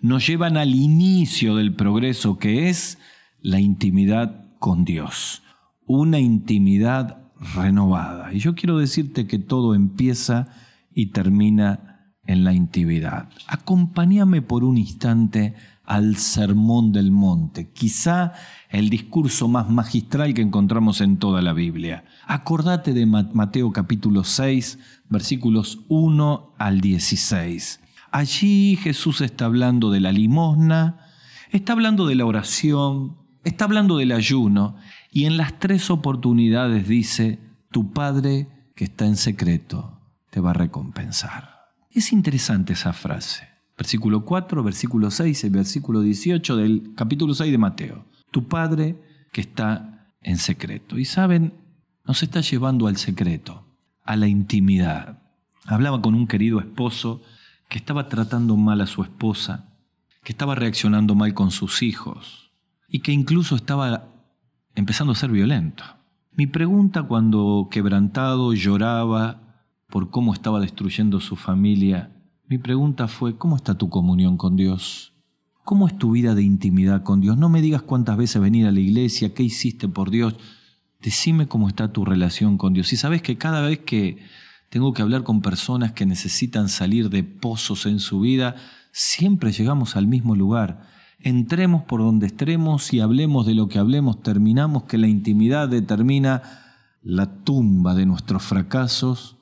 nos 0.00 0.26
llevan 0.26 0.56
al 0.56 0.74
inicio 0.74 1.56
del 1.56 1.74
progreso 1.74 2.38
que 2.38 2.68
es 2.68 2.98
la 3.40 3.60
intimidad 3.60 4.46
con 4.58 4.84
Dios 4.84 5.42
una 5.92 6.20
intimidad 6.20 7.18
renovada. 7.56 8.32
Y 8.32 8.38
yo 8.38 8.54
quiero 8.54 8.78
decirte 8.78 9.26
que 9.26 9.40
todo 9.40 9.74
empieza 9.74 10.46
y 10.94 11.06
termina 11.06 12.12
en 12.26 12.44
la 12.44 12.52
intimidad. 12.52 13.28
Acompáñame 13.48 14.40
por 14.40 14.62
un 14.62 14.78
instante 14.78 15.54
al 15.90 16.18
Sermón 16.18 16.92
del 16.92 17.10
Monte, 17.10 17.72
quizá 17.72 18.32
el 18.68 18.90
discurso 18.90 19.48
más 19.48 19.68
magistral 19.68 20.34
que 20.34 20.40
encontramos 20.40 21.00
en 21.00 21.16
toda 21.16 21.42
la 21.42 21.52
Biblia. 21.52 22.04
Acordate 22.28 22.92
de 22.92 23.06
Mateo 23.06 23.72
capítulo 23.72 24.22
6, 24.22 24.78
versículos 25.08 25.80
1 25.88 26.54
al 26.58 26.80
16. 26.80 27.80
Allí 28.12 28.76
Jesús 28.76 29.20
está 29.20 29.46
hablando 29.46 29.90
de 29.90 29.98
la 29.98 30.12
limosna, 30.12 31.08
está 31.50 31.72
hablando 31.72 32.06
de 32.06 32.14
la 32.14 32.24
oración, 32.24 33.16
está 33.42 33.64
hablando 33.64 33.96
del 33.96 34.12
ayuno 34.12 34.76
y 35.10 35.24
en 35.24 35.36
las 35.36 35.58
tres 35.58 35.90
oportunidades 35.90 36.86
dice, 36.86 37.40
tu 37.72 37.92
Padre 37.92 38.46
que 38.76 38.84
está 38.84 39.06
en 39.06 39.16
secreto 39.16 39.98
te 40.30 40.38
va 40.38 40.50
a 40.50 40.54
recompensar. 40.54 41.72
Es 41.90 42.12
interesante 42.12 42.74
esa 42.74 42.92
frase. 42.92 43.49
Versículo 43.80 44.26
4, 44.26 44.62
versículo 44.62 45.10
6 45.10 45.44
y 45.44 45.48
versículo 45.48 46.02
18 46.02 46.56
del 46.56 46.92
capítulo 46.94 47.32
6 47.32 47.50
de 47.50 47.56
Mateo. 47.56 48.04
Tu 48.30 48.46
Padre 48.46 49.00
que 49.32 49.40
está 49.40 50.12
en 50.20 50.36
secreto. 50.36 50.98
Y 50.98 51.06
saben, 51.06 51.54
nos 52.04 52.22
está 52.22 52.42
llevando 52.42 52.88
al 52.88 52.98
secreto, 52.98 53.64
a 54.04 54.16
la 54.16 54.28
intimidad. 54.28 55.22
Hablaba 55.64 56.02
con 56.02 56.14
un 56.14 56.26
querido 56.26 56.60
esposo 56.60 57.22
que 57.70 57.78
estaba 57.78 58.10
tratando 58.10 58.54
mal 58.54 58.82
a 58.82 58.86
su 58.86 59.02
esposa, 59.02 59.72
que 60.24 60.32
estaba 60.32 60.54
reaccionando 60.54 61.14
mal 61.14 61.32
con 61.32 61.50
sus 61.50 61.82
hijos 61.82 62.52
y 62.86 63.00
que 63.00 63.12
incluso 63.12 63.56
estaba 63.56 64.08
empezando 64.74 65.14
a 65.14 65.16
ser 65.16 65.30
violento. 65.30 65.84
Mi 66.32 66.46
pregunta 66.46 67.04
cuando 67.04 67.68
quebrantado 67.70 68.52
lloraba 68.52 69.40
por 69.88 70.10
cómo 70.10 70.34
estaba 70.34 70.60
destruyendo 70.60 71.18
su 71.18 71.34
familia, 71.34 72.19
mi 72.50 72.58
pregunta 72.58 73.08
fue, 73.08 73.38
¿cómo 73.38 73.54
está 73.54 73.78
tu 73.78 73.88
comunión 73.88 74.36
con 74.36 74.56
Dios? 74.56 75.14
¿Cómo 75.64 75.86
es 75.86 75.96
tu 75.96 76.10
vida 76.10 76.34
de 76.34 76.42
intimidad 76.42 77.04
con 77.04 77.20
Dios? 77.20 77.38
No 77.38 77.48
me 77.48 77.62
digas 77.62 77.82
cuántas 77.82 78.16
veces 78.16 78.42
venir 78.42 78.66
a 78.66 78.72
la 78.72 78.80
iglesia, 78.80 79.32
qué 79.32 79.44
hiciste 79.44 79.88
por 79.88 80.10
Dios. 80.10 80.34
Decime 81.00 81.46
cómo 81.46 81.68
está 81.68 81.92
tu 81.92 82.04
relación 82.04 82.58
con 82.58 82.74
Dios. 82.74 82.92
Y 82.92 82.96
sabes 82.96 83.22
que 83.22 83.38
cada 83.38 83.62
vez 83.62 83.78
que 83.78 84.18
tengo 84.68 84.92
que 84.92 85.00
hablar 85.00 85.22
con 85.22 85.40
personas 85.40 85.92
que 85.92 86.04
necesitan 86.04 86.68
salir 86.68 87.08
de 87.08 87.22
pozos 87.22 87.86
en 87.86 88.00
su 88.00 88.18
vida, 88.18 88.56
siempre 88.90 89.52
llegamos 89.52 89.94
al 89.94 90.08
mismo 90.08 90.34
lugar 90.34 90.90
entremos 91.22 91.82
por 91.82 92.00
donde 92.00 92.26
estremos 92.26 92.92
y 92.92 93.00
hablemos 93.00 93.46
de 93.46 93.54
lo 93.54 93.68
que 93.68 93.78
hablemos, 93.78 94.22
terminamos 94.22 94.84
que 94.84 94.98
la 94.98 95.06
intimidad 95.06 95.68
determina 95.68 96.42
la 97.02 97.42
tumba 97.44 97.94
de 97.94 98.06
nuestros 98.06 98.42
fracasos 98.42 99.39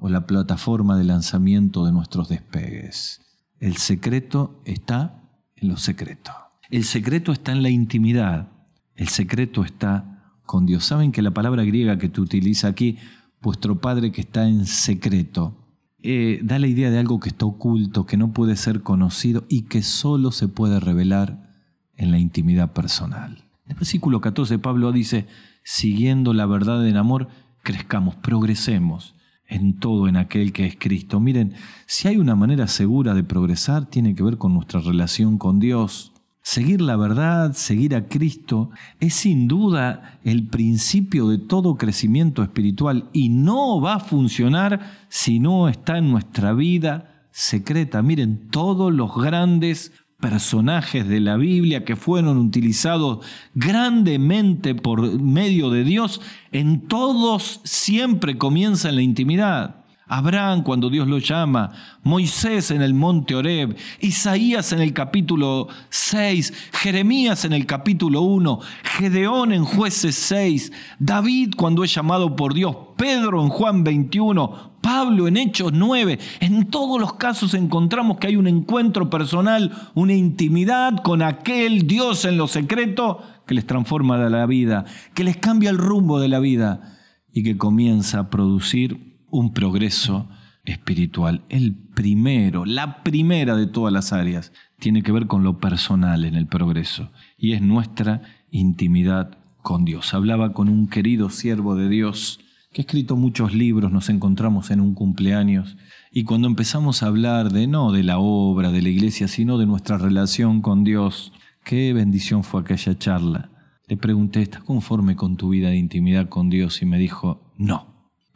o 0.00 0.08
la 0.08 0.26
plataforma 0.26 0.96
de 0.96 1.04
lanzamiento 1.04 1.84
de 1.84 1.92
nuestros 1.92 2.28
despegues. 2.28 3.20
El 3.60 3.76
secreto 3.76 4.60
está 4.64 5.22
en 5.54 5.68
lo 5.68 5.76
secreto. 5.76 6.32
El 6.70 6.84
secreto 6.84 7.32
está 7.32 7.52
en 7.52 7.62
la 7.62 7.68
intimidad. 7.68 8.48
El 8.94 9.08
secreto 9.08 9.62
está 9.62 10.34
con 10.46 10.64
Dios. 10.64 10.86
¿Saben 10.86 11.12
que 11.12 11.22
la 11.22 11.32
palabra 11.32 11.64
griega 11.64 11.98
que 11.98 12.08
tú 12.08 12.22
utilizas 12.22 12.70
aquí, 12.70 12.96
vuestro 13.42 13.80
Padre 13.80 14.10
que 14.10 14.22
está 14.22 14.48
en 14.48 14.64
secreto, 14.64 15.54
eh, 16.02 16.40
da 16.42 16.58
la 16.58 16.66
idea 16.66 16.90
de 16.90 16.98
algo 16.98 17.20
que 17.20 17.28
está 17.28 17.44
oculto, 17.44 18.06
que 18.06 18.16
no 18.16 18.32
puede 18.32 18.56
ser 18.56 18.82
conocido 18.82 19.44
y 19.50 19.62
que 19.62 19.82
solo 19.82 20.32
se 20.32 20.48
puede 20.48 20.80
revelar 20.80 21.54
en 21.96 22.10
la 22.10 22.18
intimidad 22.18 22.72
personal. 22.72 23.44
En 23.66 23.72
el 23.72 23.76
versículo 23.76 24.22
14 24.22 24.58
Pablo 24.58 24.92
dice, 24.92 25.26
siguiendo 25.62 26.32
la 26.32 26.46
verdad 26.46 26.86
en 26.88 26.96
amor, 26.96 27.28
crezcamos, 27.62 28.16
progresemos 28.16 29.14
en 29.50 29.74
todo 29.78 30.08
en 30.08 30.16
aquel 30.16 30.52
que 30.52 30.64
es 30.64 30.76
Cristo. 30.78 31.20
Miren, 31.20 31.54
si 31.86 32.08
hay 32.08 32.16
una 32.16 32.36
manera 32.36 32.68
segura 32.68 33.12
de 33.14 33.24
progresar, 33.24 33.86
tiene 33.86 34.14
que 34.14 34.22
ver 34.22 34.38
con 34.38 34.54
nuestra 34.54 34.80
relación 34.80 35.36
con 35.36 35.58
Dios. 35.58 36.12
Seguir 36.42 36.80
la 36.80 36.96
verdad, 36.96 37.52
seguir 37.52 37.94
a 37.94 38.08
Cristo, 38.08 38.70
es 38.98 39.14
sin 39.14 39.46
duda 39.46 40.18
el 40.24 40.46
principio 40.46 41.28
de 41.28 41.36
todo 41.36 41.76
crecimiento 41.76 42.42
espiritual 42.42 43.10
y 43.12 43.28
no 43.28 43.80
va 43.80 43.96
a 43.96 44.00
funcionar 44.00 44.80
si 45.08 45.38
no 45.38 45.68
está 45.68 45.98
en 45.98 46.10
nuestra 46.10 46.54
vida 46.54 47.26
secreta. 47.30 48.00
Miren, 48.02 48.48
todos 48.50 48.92
los 48.92 49.14
grandes 49.14 49.92
personajes 50.20 51.08
de 51.08 51.20
la 51.20 51.36
Biblia 51.36 51.84
que 51.84 51.96
fueron 51.96 52.38
utilizados 52.38 53.24
grandemente 53.54 54.74
por 54.74 55.20
medio 55.20 55.70
de 55.70 55.84
Dios, 55.84 56.20
en 56.52 56.86
todos 56.86 57.60
siempre 57.64 58.38
comienza 58.38 58.90
en 58.90 58.96
la 58.96 59.02
intimidad. 59.02 59.79
Abraham 60.10 60.64
cuando 60.64 60.90
Dios 60.90 61.06
lo 61.06 61.18
llama, 61.18 61.70
Moisés 62.02 62.72
en 62.72 62.82
el 62.82 62.94
monte 62.94 63.36
Oreb, 63.36 63.76
Isaías 64.00 64.72
en 64.72 64.80
el 64.80 64.92
capítulo 64.92 65.68
6, 65.88 66.52
Jeremías 66.72 67.44
en 67.44 67.52
el 67.52 67.64
capítulo 67.64 68.22
1, 68.22 68.58
Gedeón 68.82 69.52
en 69.52 69.64
jueces 69.64 70.16
6, 70.16 70.72
David 70.98 71.54
cuando 71.56 71.84
es 71.84 71.94
llamado 71.94 72.34
por 72.34 72.54
Dios, 72.54 72.76
Pedro 72.96 73.40
en 73.40 73.50
Juan 73.50 73.84
21, 73.84 74.72
Pablo 74.80 75.28
en 75.28 75.36
Hechos 75.36 75.72
9. 75.72 76.18
En 76.40 76.66
todos 76.66 77.00
los 77.00 77.14
casos 77.14 77.54
encontramos 77.54 78.18
que 78.18 78.26
hay 78.26 78.36
un 78.36 78.48
encuentro 78.48 79.10
personal, 79.10 79.70
una 79.94 80.14
intimidad 80.14 81.04
con 81.04 81.22
aquel 81.22 81.86
Dios 81.86 82.24
en 82.24 82.36
lo 82.36 82.48
secreto 82.48 83.22
que 83.46 83.54
les 83.54 83.64
transforma 83.64 84.16
la 84.16 84.46
vida, 84.46 84.86
que 85.14 85.22
les 85.22 85.36
cambia 85.36 85.70
el 85.70 85.78
rumbo 85.78 86.18
de 86.18 86.28
la 86.28 86.40
vida 86.40 86.98
y 87.32 87.44
que 87.44 87.56
comienza 87.56 88.18
a 88.18 88.30
producir 88.30 89.09
un 89.30 89.52
progreso 89.52 90.28
espiritual. 90.64 91.42
El 91.48 91.74
primero, 91.74 92.64
la 92.64 93.02
primera 93.02 93.56
de 93.56 93.66
todas 93.66 93.92
las 93.92 94.12
áreas, 94.12 94.52
tiene 94.78 95.02
que 95.02 95.12
ver 95.12 95.26
con 95.26 95.42
lo 95.42 95.58
personal 95.58 96.24
en 96.24 96.34
el 96.34 96.46
progreso 96.46 97.10
y 97.36 97.52
es 97.52 97.62
nuestra 97.62 98.22
intimidad 98.50 99.38
con 99.62 99.84
Dios. 99.84 100.14
Hablaba 100.14 100.52
con 100.52 100.68
un 100.68 100.88
querido 100.88 101.30
siervo 101.30 101.76
de 101.76 101.88
Dios 101.88 102.40
que 102.72 102.82
ha 102.82 102.84
escrito 102.84 103.16
muchos 103.16 103.52
libros, 103.52 103.90
nos 103.90 104.08
encontramos 104.08 104.70
en 104.70 104.80
un 104.80 104.94
cumpleaños 104.94 105.76
y 106.12 106.24
cuando 106.24 106.46
empezamos 106.46 107.02
a 107.02 107.06
hablar 107.06 107.52
de 107.52 107.66
no 107.66 107.90
de 107.90 108.04
la 108.04 108.18
obra, 108.18 108.70
de 108.70 108.80
la 108.80 108.88
iglesia, 108.88 109.28
sino 109.28 109.58
de 109.58 109.66
nuestra 109.66 109.98
relación 109.98 110.62
con 110.62 110.84
Dios, 110.84 111.32
qué 111.64 111.92
bendición 111.92 112.44
fue 112.44 112.60
aquella 112.60 112.96
charla. 112.96 113.50
Le 113.88 113.96
pregunté, 113.96 114.42
¿estás 114.42 114.62
conforme 114.62 115.16
con 115.16 115.36
tu 115.36 115.48
vida 115.48 115.70
de 115.70 115.76
intimidad 115.76 116.28
con 116.28 116.48
Dios? 116.48 116.80
Y 116.80 116.86
me 116.86 116.96
dijo, 116.96 117.52
no, 117.58 117.89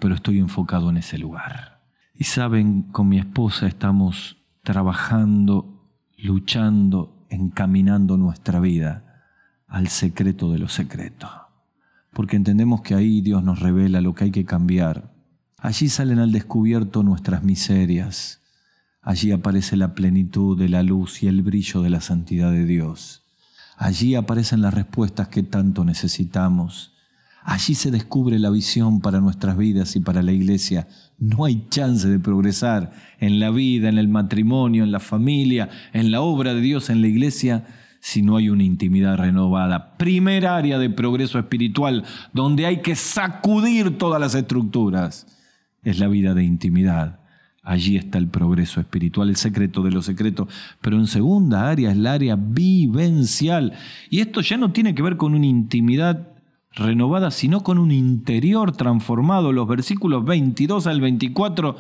pero 0.05 0.17
estoy 0.17 0.39
enfocado 0.39 0.91
en 0.91 0.99
ese 0.99 1.17
lugar. 1.17 1.81
Y 2.15 2.25
saben, 2.25 2.83
con 2.83 3.09
mi 3.09 3.19
esposa 3.19 3.67
estamos 3.67 4.37
trabajando, 4.63 5.89
luchando, 6.19 7.25
encaminando 7.31 8.19
nuestra 8.19 8.61
vida 8.61 9.23
al 9.67 9.89
secreto 9.89 10.53
de 10.53 10.59
los 10.59 10.75
secretos. 10.75 11.31
Porque 12.13 12.37
entendemos 12.37 12.83
que 12.83 12.95
ahí 12.95 13.23
Dios 13.23 13.43
nos 13.43 13.61
revela 13.61 14.03
lo 14.03 14.15
que 14.15 14.25
hay 14.25 14.31
que 14.31 14.45
cambiar. 14.45 15.15
Allí 15.57 15.89
salen 15.89 16.19
al 16.19 16.33
descubierto 16.33 17.03
nuestras 17.03 17.43
miserias. 17.43 18.43
Allí 19.01 19.33
aparece 19.33 19.75
la 19.75 19.95
plenitud 19.95 20.59
de 20.59 20.69
la 20.69 20.83
luz 20.83 21.23
y 21.23 21.29
el 21.29 21.41
brillo 21.41 21.81
de 21.81 21.89
la 21.89 22.03
santidad 22.03 22.51
de 22.51 22.67
Dios. 22.67 23.25
Allí 23.79 24.17
aparecen 24.17 24.61
las 24.61 24.75
respuestas 24.75 25.29
que 25.29 25.43
tanto 25.43 25.83
necesitamos. 25.83 26.94
Allí 27.47 27.75
se 27.75 27.91
descubre 27.91 28.39
la 28.39 28.49
visión 28.49 29.01
para 29.01 29.21
nuestras 29.21 29.59
vidas 29.59 29.97
y 29.97 30.01
para 30.01 30.23
la 30.23 30.33
iglesia. 30.33 30.89
No 31.19 31.45
hay 31.45 31.67
chance 31.69 32.09
de 32.09 32.19
progresar 32.19 32.93
en 33.21 33.39
la 33.39 33.51
vida, 33.51 33.91
en 33.91 33.99
el 33.99 34.09
matrimonio, 34.09 34.83
en 34.83 34.91
la 34.91 34.99
familia, 34.99 35.69
en 35.93 36.11
la 36.11 36.23
obra 36.23 36.55
de 36.55 36.63
Dios, 36.63 36.89
en 36.89 37.03
la 37.03 37.07
iglesia, 37.07 37.67
si 38.01 38.23
no 38.23 38.39
hay 38.39 38.49
una 38.49 38.65
intimidad 38.65 39.19
renovada. 39.19 39.99
Primer 39.99 40.47
área 40.47 40.79
de 40.79 40.89
progreso 40.89 41.39
espiritual 41.39 42.05
donde 42.33 42.65
hay 42.65 42.81
que 42.81 42.97
sacudir 42.97 43.99
todas 43.99 44.19
las 44.19 44.35
estructuras 44.35 45.27
es 45.83 45.99
la 45.99 46.09
vida 46.09 46.33
de 46.33 46.45
intimidad. 46.45 47.21
Allí 47.63 47.97
está 47.97 48.17
el 48.17 48.29
progreso 48.29 48.81
espiritual, 48.81 49.29
el 49.29 49.37
secreto 49.37 49.83
de 49.83 49.91
los 49.91 50.07
secretos. 50.07 50.49
Pero 50.81 50.97
en 50.97 51.07
segunda 51.07 51.69
área 51.69 51.91
es 51.91 51.97
el 51.97 52.07
área 52.07 52.37
vivencial. 52.37 53.75
Y 54.09 54.21
esto 54.21 54.41
ya 54.41 54.57
no 54.57 54.73
tiene 54.73 54.95
que 54.95 55.03
ver 55.03 55.19
con 55.19 55.35
una 55.35 55.47
intimidad 55.47 56.34
renovada, 56.77 57.31
sino 57.31 57.63
con 57.63 57.79
un 57.79 57.91
interior 57.91 58.73
transformado. 58.73 59.53
Los 59.53 59.69
versículos 59.69 60.25
22 60.25 60.87
al 60.87 61.01
24 61.01 61.77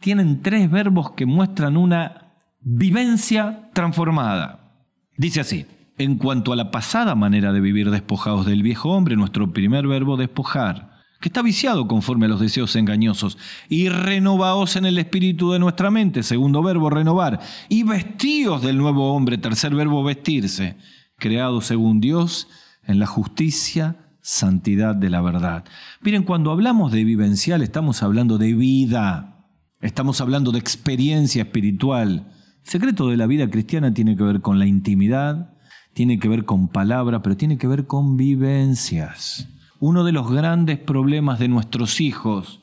tienen 0.00 0.42
tres 0.42 0.70
verbos 0.70 1.12
que 1.12 1.26
muestran 1.26 1.76
una 1.76 2.32
vivencia 2.60 3.70
transformada. 3.72 4.72
Dice 5.16 5.40
así, 5.40 5.66
en 5.98 6.16
cuanto 6.16 6.52
a 6.52 6.56
la 6.56 6.70
pasada 6.70 7.14
manera 7.14 7.52
de 7.52 7.60
vivir 7.60 7.90
despojados 7.90 8.46
del 8.46 8.62
viejo 8.62 8.90
hombre, 8.90 9.16
nuestro 9.16 9.52
primer 9.52 9.86
verbo 9.86 10.16
despojar 10.16 10.96
que 11.20 11.28
está 11.28 11.42
viciado 11.42 11.88
conforme 11.88 12.26
a 12.26 12.28
los 12.28 12.40
deseos 12.40 12.76
engañosos, 12.76 13.38
y 13.68 13.88
renovaos 13.88 14.76
en 14.76 14.84
el 14.84 14.98
espíritu 14.98 15.52
de 15.52 15.58
nuestra 15.58 15.90
mente, 15.90 16.22
segundo 16.22 16.62
verbo, 16.62 16.90
renovar, 16.90 17.40
y 17.68 17.84
vestíos 17.84 18.62
del 18.62 18.76
nuevo 18.76 19.14
hombre, 19.14 19.38
tercer 19.38 19.74
verbo, 19.74 20.04
vestirse, 20.04 20.76
creado 21.18 21.62
según 21.62 22.00
Dios 22.00 22.48
en 22.84 22.98
la 22.98 23.06
justicia, 23.06 23.96
santidad 24.26 24.96
de 24.96 25.08
la 25.08 25.20
verdad. 25.20 25.64
Miren, 26.00 26.24
cuando 26.24 26.50
hablamos 26.50 26.90
de 26.90 27.04
vivencial 27.04 27.62
estamos 27.62 28.02
hablando 28.02 28.38
de 28.38 28.54
vida, 28.54 29.46
estamos 29.80 30.20
hablando 30.20 30.50
de 30.50 30.58
experiencia 30.58 31.42
espiritual. 31.42 32.26
El 32.64 32.68
secreto 32.68 33.08
de 33.08 33.16
la 33.16 33.28
vida 33.28 33.48
cristiana 33.48 33.94
tiene 33.94 34.16
que 34.16 34.24
ver 34.24 34.40
con 34.40 34.58
la 34.58 34.66
intimidad, 34.66 35.54
tiene 35.94 36.18
que 36.18 36.26
ver 36.26 36.44
con 36.44 36.66
palabra, 36.66 37.22
pero 37.22 37.36
tiene 37.36 37.56
que 37.56 37.68
ver 37.68 37.86
con 37.86 38.16
vivencias. 38.16 39.46
Uno 39.78 40.02
de 40.02 40.10
los 40.10 40.28
grandes 40.28 40.80
problemas 40.80 41.38
de 41.38 41.46
nuestros 41.46 42.00
hijos, 42.00 42.62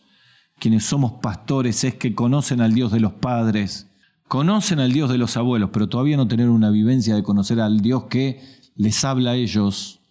quienes 0.59 0.83
somos 0.83 1.13
pastores, 1.21 1.85
es 1.85 1.95
que 1.95 2.13
conocen 2.13 2.59
al 2.59 2.73
Dios 2.73 2.91
de 2.91 2.99
los 2.99 3.13
padres, 3.13 3.89
conocen 4.27 4.81
al 4.81 4.91
Dios 4.91 5.09
de 5.09 5.17
los 5.17 5.37
abuelos, 5.37 5.69
pero 5.71 5.87
todavía 5.87 6.17
no 6.17 6.27
tienen 6.27 6.49
una 6.49 6.71
vivencia 6.71 7.15
de 7.15 7.23
conocer 7.23 7.61
al 7.61 7.79
Dios 7.79 8.07
que 8.09 8.41
les 8.75 9.05
habla 9.05 9.31
a 9.31 9.35
ellos, 9.35 10.02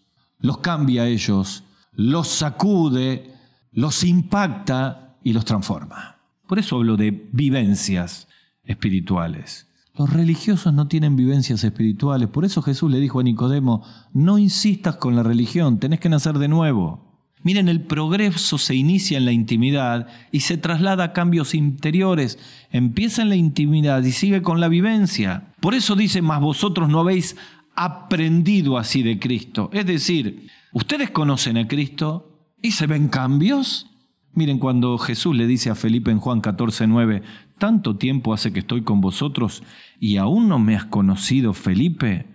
los 0.43 0.59
cambia 0.59 1.03
a 1.03 1.09
ellos, 1.09 1.65
los 1.93 2.29
sacude, 2.29 3.35
los 3.73 4.05
impacta 4.05 5.17
y 5.25 5.33
los 5.33 5.45
transforma. 5.45 6.19
Por 6.47 6.59
eso 6.59 6.77
hablo 6.77 6.97
de 6.97 7.29
vivencias 7.33 8.29
espirituales. 8.65 9.69
Los 9.97 10.11
religiosos 10.11 10.73
no 10.73 10.89
tienen 10.89 11.17
vivencias 11.17 11.65
espirituales. 11.65 12.29
Por 12.29 12.45
eso 12.45 12.63
Jesús 12.63 12.91
le 12.91 13.01
dijo 13.01 13.21
a 13.21 13.23
Nicodemo, 13.23 13.85
no 14.13 14.39
insistas 14.39 14.97
con 14.97 15.17
la 15.17 15.23
religión, 15.23 15.79
tenés 15.79 16.01
que 16.01 16.09
nacer 16.09 16.39
de 16.39 16.49
nuevo. 16.49 17.13
Miren, 17.45 17.69
el 17.69 17.83
progreso 17.83 18.57
se 18.57 18.75
inicia 18.75 19.19
en 19.19 19.25
la 19.25 19.33
intimidad 19.33 20.07
y 20.31 20.41
se 20.41 20.57
traslada 20.57 21.05
a 21.05 21.13
cambios 21.13 21.55
interiores. 21.55 22.39
Empieza 22.71 23.23
en 23.23 23.29
la 23.29 23.37
intimidad 23.37 24.03
y 24.05 24.13
sigue 24.13 24.43
con 24.43 24.61
la 24.61 24.69
vivencia. 24.69 25.53
Por 25.61 25.75
eso 25.75 25.97
dice, 25.97 26.23
más 26.23 26.41
vosotros 26.41 26.89
no 26.89 27.01
habéis 27.01 27.37
aprendido 27.75 28.79
así 28.79 29.03
de 29.03 29.19
Cristo. 29.19 29.71
Es 29.73 29.87
decir, 29.87 30.49
ustedes 30.73 31.11
conocen 31.11 31.57
a 31.57 31.67
Cristo 31.67 32.55
y 32.63 32.73
se 32.73 32.87
ven 32.87 33.09
cambios. 33.09 33.91
Miren, 34.35 34.59
cuando 34.59 34.97
Jesús 34.99 35.37
le 35.37 35.47
dice 35.47 35.71
a 35.71 35.75
Felipe 35.75 36.11
en 36.11 36.19
Juan 36.19 36.41
14, 36.41 36.87
9, 36.87 37.23
tanto 37.59 37.97
tiempo 37.97 38.33
hace 38.33 38.53
que 38.53 38.61
estoy 38.61 38.83
con 38.83 39.01
vosotros 39.01 39.63
y 40.01 40.17
aún 40.17 40.49
no 40.49 40.59
me 40.59 40.75
has 40.75 40.87
conocido, 40.87 41.53
Felipe. 41.53 42.27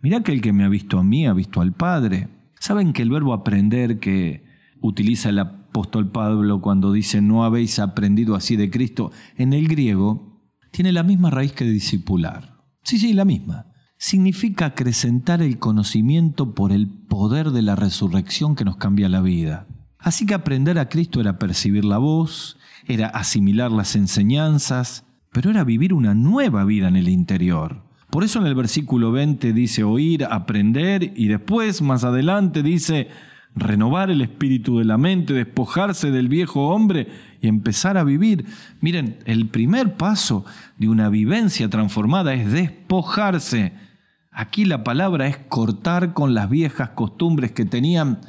Mira 0.00 0.22
que 0.22 0.32
el 0.32 0.40
que 0.40 0.52
me 0.52 0.64
ha 0.64 0.68
visto 0.68 0.98
a 0.98 1.04
mí 1.04 1.26
ha 1.26 1.32
visto 1.32 1.60
al 1.60 1.72
Padre. 1.72 2.28
¿Saben 2.60 2.92
que 2.92 3.02
el 3.02 3.10
verbo 3.10 3.32
aprender 3.32 3.98
que 3.98 4.44
utiliza 4.80 5.30
el 5.30 5.38
apóstol 5.38 6.10
Pablo 6.10 6.60
cuando 6.60 6.92
dice 6.92 7.20
no 7.20 7.44
habéis 7.44 7.78
aprendido 7.78 8.34
así 8.34 8.56
de 8.56 8.70
Cristo, 8.70 9.10
en 9.36 9.52
el 9.52 9.68
griego 9.68 10.42
tiene 10.70 10.92
la 10.92 11.02
misma 11.02 11.30
raíz 11.30 11.52
que 11.52 11.64
discipular? 11.64 12.58
Sí, 12.82 12.98
sí, 12.98 13.12
la 13.12 13.24
misma. 13.24 13.67
Significa 13.98 14.66
acrecentar 14.66 15.42
el 15.42 15.58
conocimiento 15.58 16.54
por 16.54 16.72
el 16.72 16.88
poder 16.88 17.50
de 17.50 17.62
la 17.62 17.74
resurrección 17.74 18.54
que 18.54 18.64
nos 18.64 18.76
cambia 18.76 19.08
la 19.08 19.20
vida. 19.20 19.66
Así 19.98 20.24
que 20.24 20.34
aprender 20.34 20.78
a 20.78 20.88
Cristo 20.88 21.20
era 21.20 21.38
percibir 21.38 21.84
la 21.84 21.98
voz, 21.98 22.56
era 22.86 23.08
asimilar 23.08 23.72
las 23.72 23.96
enseñanzas, 23.96 25.04
pero 25.32 25.50
era 25.50 25.64
vivir 25.64 25.92
una 25.92 26.14
nueva 26.14 26.64
vida 26.64 26.86
en 26.86 26.96
el 26.96 27.08
interior. 27.08 27.82
Por 28.08 28.24
eso 28.24 28.38
en 28.38 28.46
el 28.46 28.54
versículo 28.54 29.12
20 29.12 29.52
dice 29.52 29.82
oír, 29.82 30.24
aprender 30.24 31.12
y 31.16 31.26
después 31.26 31.82
más 31.82 32.04
adelante 32.04 32.62
dice 32.62 33.08
renovar 33.54 34.10
el 34.10 34.22
espíritu 34.22 34.78
de 34.78 34.84
la 34.84 34.96
mente, 34.96 35.34
despojarse 35.34 36.10
del 36.10 36.28
viejo 36.28 36.68
hombre 36.68 37.08
y 37.42 37.48
empezar 37.48 37.98
a 37.98 38.04
vivir. 38.04 38.46
Miren, 38.80 39.18
el 39.24 39.48
primer 39.48 39.96
paso 39.96 40.44
de 40.78 40.88
una 40.88 41.08
vivencia 41.08 41.68
transformada 41.68 42.34
es 42.34 42.52
despojarse. 42.52 43.87
Aquí 44.40 44.64
la 44.64 44.84
palabra 44.84 45.26
es 45.26 45.36
cortar 45.36 46.14
con 46.14 46.32
las 46.32 46.48
viejas 46.48 46.90
costumbres 46.90 47.50
que 47.50 47.64
tenían 47.64 48.20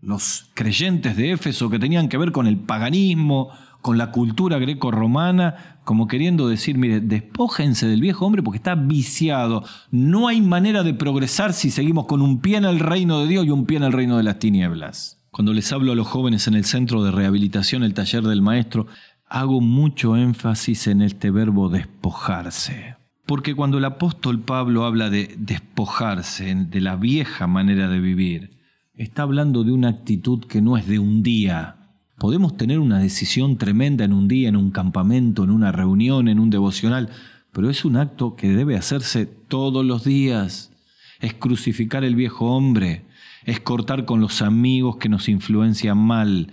los 0.00 0.50
creyentes 0.54 1.14
de 1.14 1.32
Éfeso 1.32 1.68
que 1.68 1.78
tenían 1.78 2.08
que 2.08 2.16
ver 2.16 2.32
con 2.32 2.46
el 2.46 2.56
paganismo, 2.56 3.50
con 3.82 3.98
la 3.98 4.12
cultura 4.12 4.58
greco-romana, 4.58 5.78
como 5.84 6.08
queriendo 6.08 6.48
decir, 6.48 6.78
mire, 6.78 7.02
despójense 7.02 7.86
del 7.86 8.00
viejo 8.00 8.24
hombre 8.24 8.42
porque 8.42 8.56
está 8.56 8.74
viciado. 8.76 9.62
No 9.90 10.26
hay 10.26 10.40
manera 10.40 10.82
de 10.84 10.94
progresar 10.94 11.52
si 11.52 11.70
seguimos 11.70 12.06
con 12.06 12.22
un 12.22 12.40
pie 12.40 12.56
en 12.56 12.64
el 12.64 12.80
reino 12.80 13.20
de 13.20 13.26
Dios 13.26 13.44
y 13.44 13.50
un 13.50 13.66
pie 13.66 13.76
en 13.76 13.84
el 13.84 13.92
reino 13.92 14.16
de 14.16 14.22
las 14.22 14.38
tinieblas. 14.38 15.22
Cuando 15.30 15.52
les 15.52 15.70
hablo 15.70 15.92
a 15.92 15.96
los 15.96 16.06
jóvenes 16.06 16.46
en 16.48 16.54
el 16.54 16.64
centro 16.64 17.04
de 17.04 17.10
rehabilitación, 17.10 17.84
el 17.84 17.92
taller 17.92 18.22
del 18.22 18.40
maestro, 18.40 18.86
hago 19.26 19.60
mucho 19.60 20.16
énfasis 20.16 20.86
en 20.86 21.02
este 21.02 21.30
verbo 21.30 21.68
despojarse. 21.68 23.01
Porque 23.26 23.54
cuando 23.54 23.78
el 23.78 23.84
apóstol 23.84 24.40
Pablo 24.40 24.84
habla 24.84 25.08
de 25.08 25.34
despojarse 25.38 26.54
de 26.54 26.80
la 26.80 26.96
vieja 26.96 27.46
manera 27.46 27.88
de 27.88 28.00
vivir, 28.00 28.58
está 28.94 29.22
hablando 29.22 29.62
de 29.64 29.72
una 29.72 29.88
actitud 29.88 30.44
que 30.44 30.60
no 30.60 30.76
es 30.76 30.86
de 30.86 30.98
un 30.98 31.22
día. 31.22 31.76
Podemos 32.18 32.56
tener 32.56 32.78
una 32.78 32.98
decisión 32.98 33.58
tremenda 33.58 34.04
en 34.04 34.12
un 34.12 34.28
día, 34.28 34.48
en 34.48 34.56
un 34.56 34.70
campamento, 34.70 35.44
en 35.44 35.50
una 35.50 35.72
reunión, 35.72 36.28
en 36.28 36.40
un 36.40 36.50
devocional, 36.50 37.10
pero 37.52 37.70
es 37.70 37.84
un 37.84 37.96
acto 37.96 38.34
que 38.34 38.48
debe 38.48 38.76
hacerse 38.76 39.26
todos 39.26 39.84
los 39.84 40.04
días. 40.04 40.72
Es 41.20 41.34
crucificar 41.34 42.04
el 42.04 42.16
viejo 42.16 42.46
hombre, 42.46 43.04
es 43.44 43.60
cortar 43.60 44.04
con 44.04 44.20
los 44.20 44.42
amigos 44.42 44.96
que 44.96 45.08
nos 45.08 45.28
influencian 45.28 45.98
mal, 45.98 46.52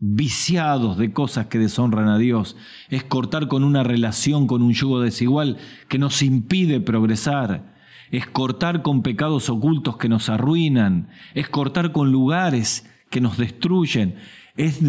viciados 0.00 0.96
de 0.96 1.12
cosas 1.12 1.46
que 1.46 1.58
deshonran 1.58 2.08
a 2.08 2.18
Dios, 2.18 2.56
es 2.88 3.04
cortar 3.04 3.48
con 3.48 3.62
una 3.62 3.82
relación, 3.82 4.46
con 4.46 4.62
un 4.62 4.72
yugo 4.72 5.00
desigual 5.00 5.58
que 5.88 5.98
nos 5.98 6.22
impide 6.22 6.80
progresar, 6.80 7.74
es 8.10 8.26
cortar 8.26 8.82
con 8.82 9.02
pecados 9.02 9.50
ocultos 9.50 9.98
que 9.98 10.08
nos 10.08 10.28
arruinan, 10.28 11.10
es 11.34 11.48
cortar 11.48 11.92
con 11.92 12.10
lugares 12.10 12.90
que 13.10 13.20
nos 13.20 13.36
destruyen, 13.36 14.16
es 14.56 14.80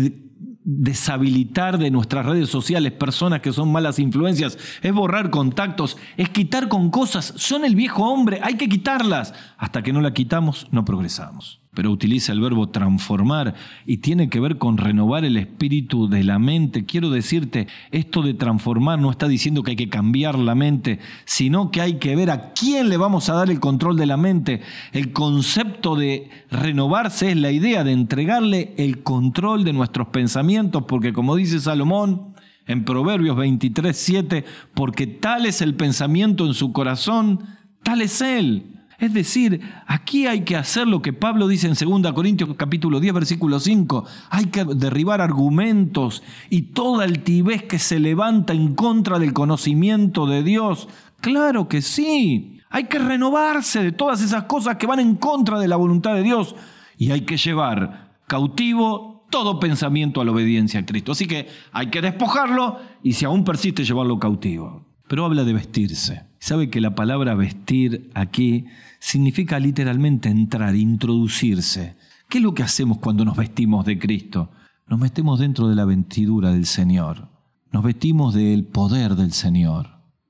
deshabilitar 0.64 1.78
de 1.78 1.92
nuestras 1.92 2.26
redes 2.26 2.50
sociales 2.50 2.94
personas 2.94 3.42
que 3.42 3.52
son 3.52 3.72
malas 3.72 4.00
influencias, 4.00 4.58
es 4.82 4.94
borrar 4.94 5.30
contactos, 5.30 5.98
es 6.18 6.30
quitar 6.30 6.70
con 6.70 6.90
cosas, 6.90 7.34
son 7.36 7.66
el 7.66 7.76
viejo 7.76 8.06
hombre, 8.10 8.40
hay 8.42 8.56
que 8.56 8.70
quitarlas. 8.70 9.34
Hasta 9.58 9.84
que 9.84 9.92
no 9.92 10.02
la 10.02 10.14
quitamos, 10.14 10.68
no 10.72 10.86
progresamos. 10.86 11.61
Pero 11.74 11.90
utiliza 11.90 12.34
el 12.34 12.42
verbo 12.42 12.70
transformar 12.70 13.56
y 13.86 13.98
tiene 13.98 14.30
que 14.30 14.42
ver 14.42 14.58
con 14.58 14.78
renovar 14.78 15.24
el 15.24 15.38
espíritu 15.38 16.10
de 16.10 16.24
la 16.24 16.38
mente. 16.38 16.86
Quiero 16.86 17.10
decirte, 17.10 17.68
esto 17.92 18.22
de 18.22 18.34
transformar 18.34 19.00
no 19.00 19.10
está 19.10 19.30
diciendo 19.30 19.64
que 19.64 19.72
hay 19.72 19.78
que 19.78 19.90
cambiar 19.90 20.38
la 20.38 20.54
mente, 20.54 21.00
sino 21.24 21.72
que 21.72 21.80
hay 21.80 21.94
que 21.94 22.16
ver 22.16 22.30
a 22.30 22.52
quién 22.52 22.90
le 22.90 22.98
vamos 22.98 23.30
a 23.30 23.36
dar 23.36 23.50
el 23.50 23.62
control 23.62 23.96
de 23.96 24.06
la 24.06 24.18
mente. 24.18 24.62
El 24.92 25.14
concepto 25.14 25.96
de 25.96 26.30
renovarse 26.50 27.32
es 27.32 27.38
la 27.38 27.52
idea 27.52 27.86
de 27.86 27.94
entregarle 27.94 28.74
el 28.78 29.02
control 29.02 29.64
de 29.64 29.72
nuestros 29.72 30.10
pensamientos, 30.10 30.84
porque 30.88 31.14
como 31.14 31.38
dice 31.38 31.62
Salomón, 31.62 32.34
en 32.68 32.84
Proverbios 32.84 33.38
23, 33.38 33.96
7, 33.96 34.46
porque 34.74 35.08
tal 35.08 35.46
es 35.46 35.62
el 35.62 35.76
pensamiento 35.76 36.46
en 36.46 36.54
su 36.54 36.74
corazón, 36.74 37.46
tal 37.82 38.02
es 38.02 38.20
él. 38.20 38.81
Es 39.02 39.16
decir, 39.16 39.62
aquí 39.88 40.28
hay 40.28 40.42
que 40.42 40.56
hacer 40.56 40.88
lo 40.88 41.02
que 41.02 41.12
Pablo 41.12 41.48
dice 41.48 41.66
en 41.68 41.74
2 41.74 42.14
Corintios 42.14 42.52
capítulo 42.56 43.00
10 43.00 43.16
versículo 43.16 43.60
5. 43.60 44.06
Hay 44.30 44.46
que 44.46 44.64
derribar 44.64 45.22
argumentos 45.22 46.22
y 46.52 46.74
toda 46.74 47.06
altivez 47.06 47.64
que 47.64 47.80
se 47.80 48.00
levanta 48.00 48.54
en 48.54 48.76
contra 48.76 49.18
del 49.18 49.34
conocimiento 49.34 50.28
de 50.28 50.44
Dios. 50.44 50.88
Claro 51.20 51.68
que 51.68 51.82
sí. 51.82 52.60
Hay 52.70 52.84
que 52.84 53.00
renovarse 53.00 53.82
de 53.82 53.92
todas 53.92 54.22
esas 54.22 54.44
cosas 54.44 54.76
que 54.76 54.86
van 54.86 55.00
en 55.00 55.16
contra 55.16 55.58
de 55.60 55.68
la 55.68 55.78
voluntad 55.78 56.14
de 56.14 56.22
Dios 56.22 56.56
y 56.96 57.10
hay 57.10 57.22
que 57.22 57.38
llevar 57.38 58.20
cautivo 58.28 59.26
todo 59.32 59.60
pensamiento 59.60 60.22
a 60.22 60.26
la 60.26 60.32
obediencia 60.32 60.80
a 60.80 60.86
Cristo. 60.86 61.14
Así 61.14 61.26
que 61.26 61.48
hay 61.72 61.88
que 61.88 62.02
despojarlo 62.02 62.78
y 63.02 63.14
si 63.14 63.26
aún 63.26 63.46
persiste 63.46 63.84
llevarlo 63.84 64.20
cautivo. 64.20 64.86
Pero 65.08 65.26
habla 65.26 65.44
de 65.44 65.54
vestirse. 65.54 66.28
Sabe 66.38 66.70
que 66.70 66.82
la 66.82 66.96
palabra 66.96 67.34
vestir 67.36 68.12
aquí 68.14 68.68
significa 69.02 69.60
literalmente 69.60 70.30
entrar, 70.30 70.76
introducirse. 70.76 71.98
¿Qué 72.30 72.38
es 72.38 72.44
lo 72.44 72.54
que 72.54 72.64
hacemos 72.64 73.00
cuando 73.00 73.26
nos 73.26 73.36
vestimos 73.36 73.84
de 73.84 73.98
Cristo? 73.98 74.52
Nos 74.88 75.00
metemos 75.00 75.40
dentro 75.40 75.68
de 75.68 75.76
la 75.76 75.86
vestidura 75.86 76.52
del 76.52 76.68
Señor. 76.68 77.28
Nos 77.72 77.84
vestimos 77.84 78.36
del 78.36 78.64
poder 78.64 79.16
del 79.16 79.34
Señor. 79.34 79.90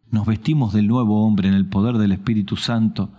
Nos 0.09 0.25
vestimos 0.25 0.73
del 0.73 0.87
nuevo 0.87 1.25
hombre 1.25 1.49
en 1.49 1.53
el 1.53 1.67
poder 1.67 1.97
del 1.97 2.13
Espíritu 2.13 2.55
Santo 2.55 3.11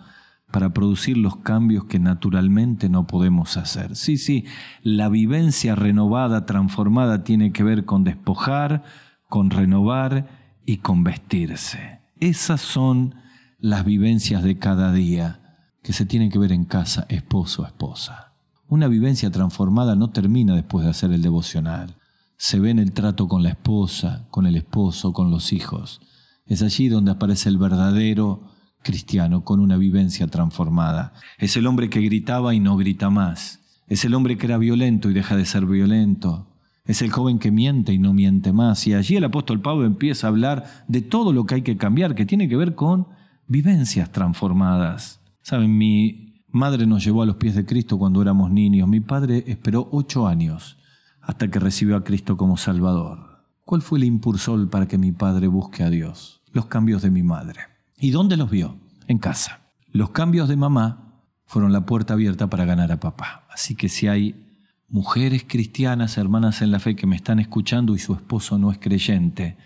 para 0.51 0.73
producir 0.73 1.19
los 1.19 1.37
cambios 1.37 1.85
que 1.85 1.99
naturalmente 1.99 2.89
no 2.89 3.07
podemos 3.07 3.57
hacer. 3.59 3.95
Sí, 3.95 4.17
sí, 4.17 4.47
la 4.83 5.11
vivencia 5.11 5.75
renovada, 5.75 6.47
transformada, 6.47 7.25
tiene 7.25 7.53
que 7.53 7.63
ver 7.63 7.85
con 7.85 8.05
despojar, 8.05 8.85
con 9.29 9.51
renovar 9.51 10.29
y 10.65 10.79
con 10.79 11.05
vestirse. 11.05 12.01
Esas 12.21 12.63
son 12.63 13.15
las 13.59 13.85
vivencias 13.85 14.43
de 14.43 14.59
cada 14.59 14.93
día 14.93 15.42
que 15.83 15.93
se 15.93 16.07
tienen 16.07 16.31
que 16.31 16.39
ver 16.39 16.53
en 16.53 16.65
casa, 16.65 17.07
esposo, 17.09 17.67
esposa. 17.67 18.33
Una 18.69 18.89
vivencia 18.89 19.31
transformada 19.31 19.97
no 19.97 20.11
termina 20.11 20.55
después 20.55 20.85
de 20.85 20.91
hacer 20.91 21.13
el 21.13 21.23
devocional. 21.23 21.97
Se 22.37 22.59
ve 22.59 22.71
en 22.71 22.79
el 22.79 22.93
trato 22.93 23.29
con 23.29 23.43
la 23.43 23.51
esposa, 23.51 24.27
con 24.31 24.47
el 24.47 24.57
esposo, 24.57 25.13
con 25.13 25.31
los 25.31 25.53
hijos. 25.53 26.01
Es 26.47 26.63
allí 26.63 26.89
donde 26.89 27.11
aparece 27.11 27.49
el 27.49 27.59
verdadero 27.59 28.49
cristiano 28.83 29.45
con 29.45 29.61
una 29.61 29.77
vivencia 29.77 30.27
transformada. 30.27 31.13
Es 31.39 31.57
el 31.57 31.67
hombre 31.67 31.91
que 31.91 32.01
gritaba 32.01 32.55
y 32.55 32.61
no 32.61 32.77
grita 32.77 33.11
más. 33.11 33.61
Es 33.87 34.05
el 34.05 34.15
hombre 34.15 34.39
que 34.39 34.47
era 34.47 34.59
violento 34.59 35.11
y 35.11 35.15
deja 35.15 35.37
de 35.37 35.45
ser 35.45 35.67
violento. 35.67 36.49
Es 36.85 37.03
el 37.03 37.11
joven 37.11 37.39
que 37.39 37.53
miente 37.53 37.93
y 37.93 37.99
no 37.99 38.13
miente 38.13 38.53
más. 38.53 38.87
Y 38.87 38.95
allí 38.95 39.17
el 39.17 39.25
apóstol 39.25 39.61
Pablo 39.61 39.85
empieza 39.85 40.27
a 40.27 40.31
hablar 40.31 40.85
de 40.89 41.03
todo 41.03 41.33
lo 41.33 41.47
que 41.47 41.57
hay 41.57 41.63
que 41.63 41.77
cambiar, 41.77 42.15
que 42.15 42.27
tiene 42.27 42.49
que 42.49 42.57
ver 42.57 42.75
con 42.75 43.07
vivencias 43.47 44.11
transformadas. 44.11 45.22
Saben, 45.43 45.77
mi 45.77 46.45
madre 46.49 46.87
nos 46.87 47.05
llevó 47.05 47.23
a 47.23 47.27
los 47.27 47.37
pies 47.37 47.55
de 47.55 47.67
Cristo 47.67 47.99
cuando 47.99 48.23
éramos 48.23 48.51
niños. 48.51 48.89
Mi 48.89 49.01
padre 49.01 49.45
esperó 49.47 49.89
ocho 49.91 50.27
años 50.27 50.79
hasta 51.21 51.49
que 51.49 51.59
recibió 51.59 51.97
a 51.97 52.05
Cristo 52.05 52.37
como 52.37 52.57
Salvador. 52.57 53.45
¿Cuál 53.65 53.83
fue 53.83 53.99
el 53.99 54.05
impulsor 54.05 54.71
para 54.71 54.87
que 54.87 54.99
mi 54.99 55.13
padre 55.13 55.49
busque 55.49 55.83
a 55.83 55.91
Dios? 55.91 56.43
Los 56.53 56.67
cambios 56.67 57.03
de 57.03 57.11
mi 57.11 57.23
madre. 57.23 57.61
¿Y 57.99 58.11
dónde 58.11 58.37
los 58.37 58.51
vio? 58.51 58.77
En 59.09 59.19
casa. 59.19 59.61
Los 59.91 60.11
cambios 60.11 60.49
de 60.49 60.57
mamá 60.57 61.23
fueron 61.45 61.73
la 61.73 61.87
puerta 61.87 62.15
abierta 62.15 62.49
para 62.49 62.65
ganar 62.65 62.93
a 62.93 63.01
papá. 63.01 63.47
Así 63.51 63.75
que 63.75 63.89
si 63.89 64.09
hay 64.09 64.47
mujeres 64.89 65.45
cristianas, 65.47 66.19
hermanas 66.19 66.63
en 66.63 66.71
la 66.71 66.79
fe 66.79 66.97
que 66.97 67.07
me 67.07 67.17
están 67.17 67.39
escuchando 67.39 67.95
y 67.95 67.99
su 67.99 68.15
esposo 68.15 68.59
no 68.59 68.71
es 68.71 68.79
creyente, 68.79 69.57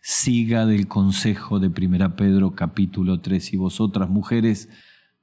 siga 0.00 0.66
del 0.66 0.86
consejo 0.86 1.58
de 1.58 1.68
1 1.68 2.16
Pedro 2.16 2.54
capítulo 2.54 3.20
3 3.20 3.52
y 3.52 3.56
vosotras 3.56 4.08
mujeres 4.08 4.68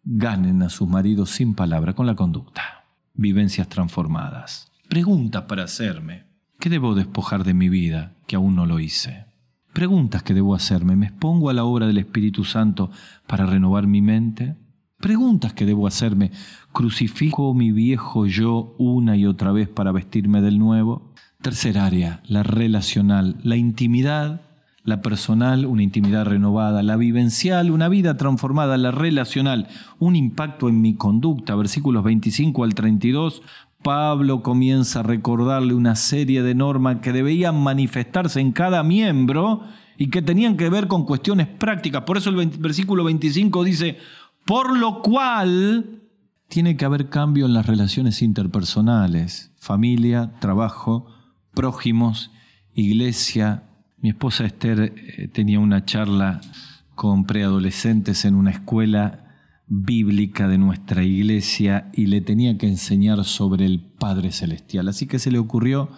ganen 0.03 0.61
a 0.63 0.69
sus 0.69 0.87
maridos 0.87 1.31
sin 1.31 1.55
palabra, 1.55 1.93
con 1.93 2.05
la 2.05 2.15
conducta. 2.15 2.85
Vivencias 3.13 3.69
transformadas. 3.69 4.71
Preguntas 4.89 5.43
para 5.43 5.63
hacerme. 5.63 6.25
¿Qué 6.59 6.69
debo 6.69 6.95
despojar 6.95 7.43
de 7.43 7.53
mi 7.53 7.69
vida 7.69 8.13
que 8.27 8.35
aún 8.35 8.55
no 8.55 8.65
lo 8.65 8.79
hice? 8.79 9.25
Preguntas 9.73 10.23
que 10.23 10.33
debo 10.33 10.55
hacerme. 10.55 10.95
¿Me 10.95 11.07
expongo 11.07 11.49
a 11.49 11.53
la 11.53 11.63
obra 11.63 11.87
del 11.87 11.97
Espíritu 11.97 12.43
Santo 12.43 12.91
para 13.27 13.45
renovar 13.45 13.87
mi 13.87 14.01
mente? 14.01 14.55
Preguntas 14.99 15.53
que 15.53 15.65
debo 15.65 15.87
hacerme. 15.87 16.31
¿Crucifico 16.71 17.53
mi 17.53 17.71
viejo 17.71 18.25
yo 18.25 18.75
una 18.77 19.17
y 19.17 19.25
otra 19.25 19.51
vez 19.51 19.67
para 19.67 19.91
vestirme 19.91 20.41
del 20.41 20.59
nuevo? 20.59 21.13
Tercer 21.41 21.77
área, 21.77 22.21
la 22.25 22.43
relacional, 22.43 23.37
la 23.43 23.57
intimidad 23.57 24.42
la 24.83 25.01
personal, 25.01 25.65
una 25.65 25.83
intimidad 25.83 26.25
renovada, 26.25 26.83
la 26.83 26.97
vivencial, 26.97 27.71
una 27.71 27.87
vida 27.87 28.17
transformada, 28.17 28.77
la 28.77 28.91
relacional, 28.91 29.67
un 29.99 30.15
impacto 30.15 30.67
en 30.67 30.81
mi 30.81 30.95
conducta. 30.95 31.55
Versículos 31.55 32.03
25 32.03 32.63
al 32.63 32.73
32, 32.73 33.41
Pablo 33.81 34.43
comienza 34.43 34.99
a 34.99 35.03
recordarle 35.03 35.73
una 35.73 35.95
serie 35.95 36.43
de 36.43 36.55
normas 36.55 36.97
que 37.01 37.13
debían 37.13 37.61
manifestarse 37.61 38.41
en 38.41 38.51
cada 38.51 38.83
miembro 38.83 39.63
y 39.97 40.09
que 40.09 40.21
tenían 40.21 40.57
que 40.57 40.69
ver 40.69 40.87
con 40.87 41.05
cuestiones 41.05 41.47
prácticas. 41.47 42.03
Por 42.03 42.17
eso 42.17 42.29
el 42.29 42.47
versículo 42.59 43.03
25 43.03 43.63
dice, 43.63 43.97
por 44.45 44.77
lo 44.77 45.01
cual 45.01 46.01
tiene 46.49 46.75
que 46.75 46.85
haber 46.85 47.09
cambio 47.09 47.45
en 47.45 47.53
las 47.53 47.67
relaciones 47.67 48.21
interpersonales, 48.21 49.53
familia, 49.57 50.33
trabajo, 50.39 51.07
prójimos, 51.53 52.31
iglesia, 52.73 53.63
mi 54.03 54.09
esposa 54.09 54.45
Esther 54.45 54.93
eh, 54.97 55.29
tenía 55.29 55.61
una 55.61 55.85
charla 55.85 56.41
con 56.93 57.23
preadolescentes 57.23 58.25
en 58.25 58.35
una 58.35 58.51
escuela 58.51 59.23
bíblica 59.65 60.49
de 60.49 60.57
nuestra 60.57 61.03
iglesia 61.05 61.89
y 61.93 62.07
le 62.07 62.19
tenía 62.19 62.57
que 62.57 62.67
enseñar 62.67 63.23
sobre 63.23 63.65
el 63.65 63.79
Padre 63.79 64.33
Celestial. 64.33 64.89
Así 64.89 65.07
que 65.07 65.19
se 65.19 65.31
le 65.31 65.39
ocurrió 65.39 65.89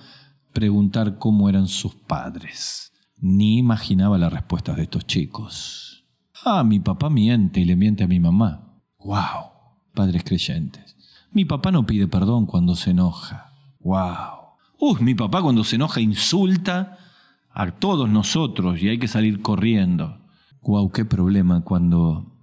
preguntar 0.54 1.18
cómo 1.18 1.50
eran 1.50 1.68
sus 1.68 1.96
padres. 1.96 2.94
Ni 3.18 3.58
imaginaba 3.58 4.20
las 4.20 4.32
respuestas 4.32 4.78
de 4.78 4.84
estos 4.84 5.08
chicos. 5.08 6.06
Ah, 6.46 6.64
mi 6.64 6.80
papá 6.80 7.10
miente 7.10 7.60
y 7.60 7.66
le 7.66 7.76
miente 7.76 8.04
a 8.04 8.08
mi 8.08 8.20
mamá. 8.20 8.84
¡Wow! 9.00 9.50
Padres 9.96 10.24
creyentes. 10.24 10.96
Mi 11.32 11.44
papá 11.44 11.72
no 11.72 11.88
pide 11.88 12.08
perdón 12.08 12.46
cuando 12.46 12.76
se 12.76 12.92
enoja. 12.92 13.52
¡Wow! 13.80 14.60
Uy, 14.80 15.02
mi 15.02 15.16
papá 15.16 15.42
cuando 15.42 15.64
se 15.64 15.78
enoja 15.78 16.02
insulta 16.02 17.00
a 17.56 17.72
todos 17.72 18.10
nosotros 18.10 18.82
y 18.82 18.90
hay 18.90 19.00
que 19.00 19.08
salir 19.08 19.42
corriendo. 19.42 20.22
Guau, 20.62 20.92
qué 20.92 21.06
problema 21.06 21.62
cuando 21.62 22.36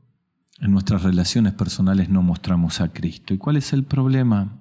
en 0.59 0.73
nuestras 0.73 1.03
relaciones 1.03 1.53
personales 1.53 2.09
no 2.09 2.23
mostramos 2.23 2.81
a 2.81 2.93
Cristo. 2.93 3.35
¿Y 3.35 3.39
cuál 3.39 3.59
es 3.59 3.75
el 3.75 3.85
problema? 3.85 4.59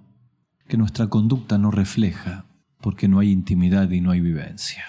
Que 0.67 0.77
nuestra 0.77 1.07
conducta 1.07 1.57
no 1.57 1.71
refleja 1.71 2.45
porque 2.81 3.07
no 3.07 3.19
hay 3.19 3.31
intimidad 3.31 3.89
y 3.91 4.01
no 4.01 4.11
hay 4.11 4.19
vivencia. 4.19 4.83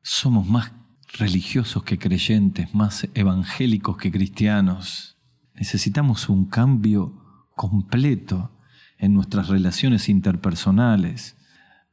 Somos 0.00 0.48
más 0.48 0.72
religiosos 1.12 1.82
que 1.82 1.98
creyentes, 1.98 2.74
más 2.74 3.06
evangélicos 3.12 3.98
que 3.98 4.10
cristianos. 4.10 5.18
Necesitamos 5.54 6.30
un 6.30 6.46
cambio 6.46 7.50
completo 7.54 8.50
en 8.96 9.12
nuestras 9.12 9.48
relaciones 9.48 10.08
interpersonales 10.08 11.36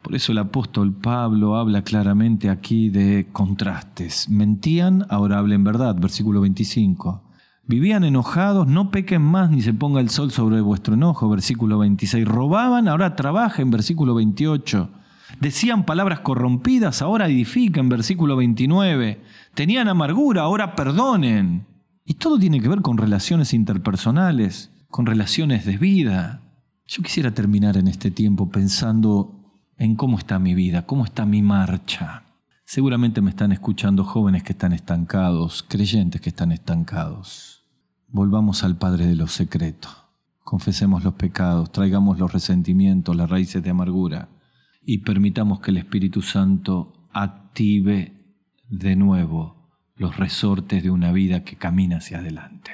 por 0.01 0.15
eso 0.15 0.31
el 0.31 0.37
apóstol 0.37 0.93
Pablo 0.93 1.57
habla 1.57 1.83
claramente 1.83 2.49
aquí 2.49 2.89
de 2.89 3.27
contrastes. 3.31 4.29
Mentían, 4.29 5.05
ahora 5.09 5.39
hablen 5.39 5.63
verdad, 5.63 5.95
versículo 5.99 6.41
25. 6.41 7.23
Vivían 7.67 8.03
enojados, 8.03 8.65
no 8.65 8.91
pequen 8.91 9.21
más 9.21 9.51
ni 9.51 9.61
se 9.61 9.73
ponga 9.73 9.99
el 9.99 10.09
sol 10.09 10.31
sobre 10.31 10.61
vuestro 10.61 10.95
enojo, 10.95 11.29
versículo 11.29 11.77
26. 11.77 12.25
Robaban, 12.25 12.87
ahora 12.87 13.15
trabajen, 13.15 13.69
versículo 13.69 14.15
28. 14.15 14.89
Decían 15.39 15.85
palabras 15.85 16.21
corrompidas, 16.21 17.01
ahora 17.01 17.27
edifican, 17.27 17.89
versículo 17.89 18.35
29. 18.37 19.21
Tenían 19.53 19.87
amargura, 19.87 20.43
ahora 20.43 20.75
perdonen. 20.75 21.67
Y 22.05 22.15
todo 22.15 22.39
tiene 22.39 22.59
que 22.59 22.69
ver 22.69 22.81
con 22.81 22.97
relaciones 22.97 23.53
interpersonales, 23.53 24.71
con 24.87 25.05
relaciones 25.05 25.65
de 25.65 25.77
vida. 25.77 26.41
Yo 26.87 27.03
quisiera 27.03 27.35
terminar 27.35 27.77
en 27.77 27.87
este 27.87 28.09
tiempo 28.09 28.49
pensando 28.49 29.38
en 29.79 29.95
cómo 29.95 30.17
está 30.17 30.37
mi 30.39 30.53
vida, 30.53 30.85
cómo 30.85 31.05
está 31.05 31.25
mi 31.25 31.41
marcha. 31.41 32.23
Seguramente 32.65 33.21
me 33.21 33.29
están 33.29 33.53
escuchando 33.53 34.03
jóvenes 34.03 34.43
que 34.43 34.51
están 34.51 34.73
estancados, 34.73 35.63
creyentes 35.63 36.19
que 36.19 36.29
están 36.29 36.51
estancados. 36.51 37.63
Volvamos 38.09 38.63
al 38.63 38.77
Padre 38.77 39.07
de 39.07 39.15
los 39.15 39.31
secretos. 39.31 39.95
confesemos 40.43 41.03
los 41.03 41.13
pecados, 41.13 41.71
traigamos 41.71 42.17
los 42.17 42.33
resentimientos, 42.33 43.15
las 43.15 43.29
raíces 43.29 43.61
de 43.61 43.69
amargura 43.69 44.29
y 44.83 44.99
permitamos 44.99 45.59
que 45.59 45.69
el 45.69 45.77
Espíritu 45.77 46.23
Santo 46.23 47.07
active 47.13 48.35
de 48.67 48.95
nuevo 48.95 49.69
los 49.95 50.17
resortes 50.17 50.81
de 50.81 50.89
una 50.89 51.11
vida 51.11 51.43
que 51.43 51.55
camina 51.55 51.97
hacia 51.97 52.17
adelante 52.17 52.71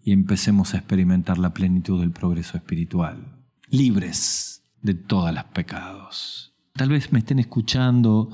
y 0.00 0.12
empecemos 0.12 0.74
a 0.74 0.78
experimentar 0.78 1.38
la 1.38 1.52
plenitud 1.52 2.00
del 2.00 2.12
progreso 2.12 2.56
espiritual, 2.56 3.44
libres 3.68 4.58
de 4.82 4.94
todos 4.94 5.32
los 5.34 5.44
pecados. 5.44 6.54
Tal 6.74 6.90
vez 6.90 7.12
me 7.12 7.18
estén 7.18 7.38
escuchando 7.38 8.30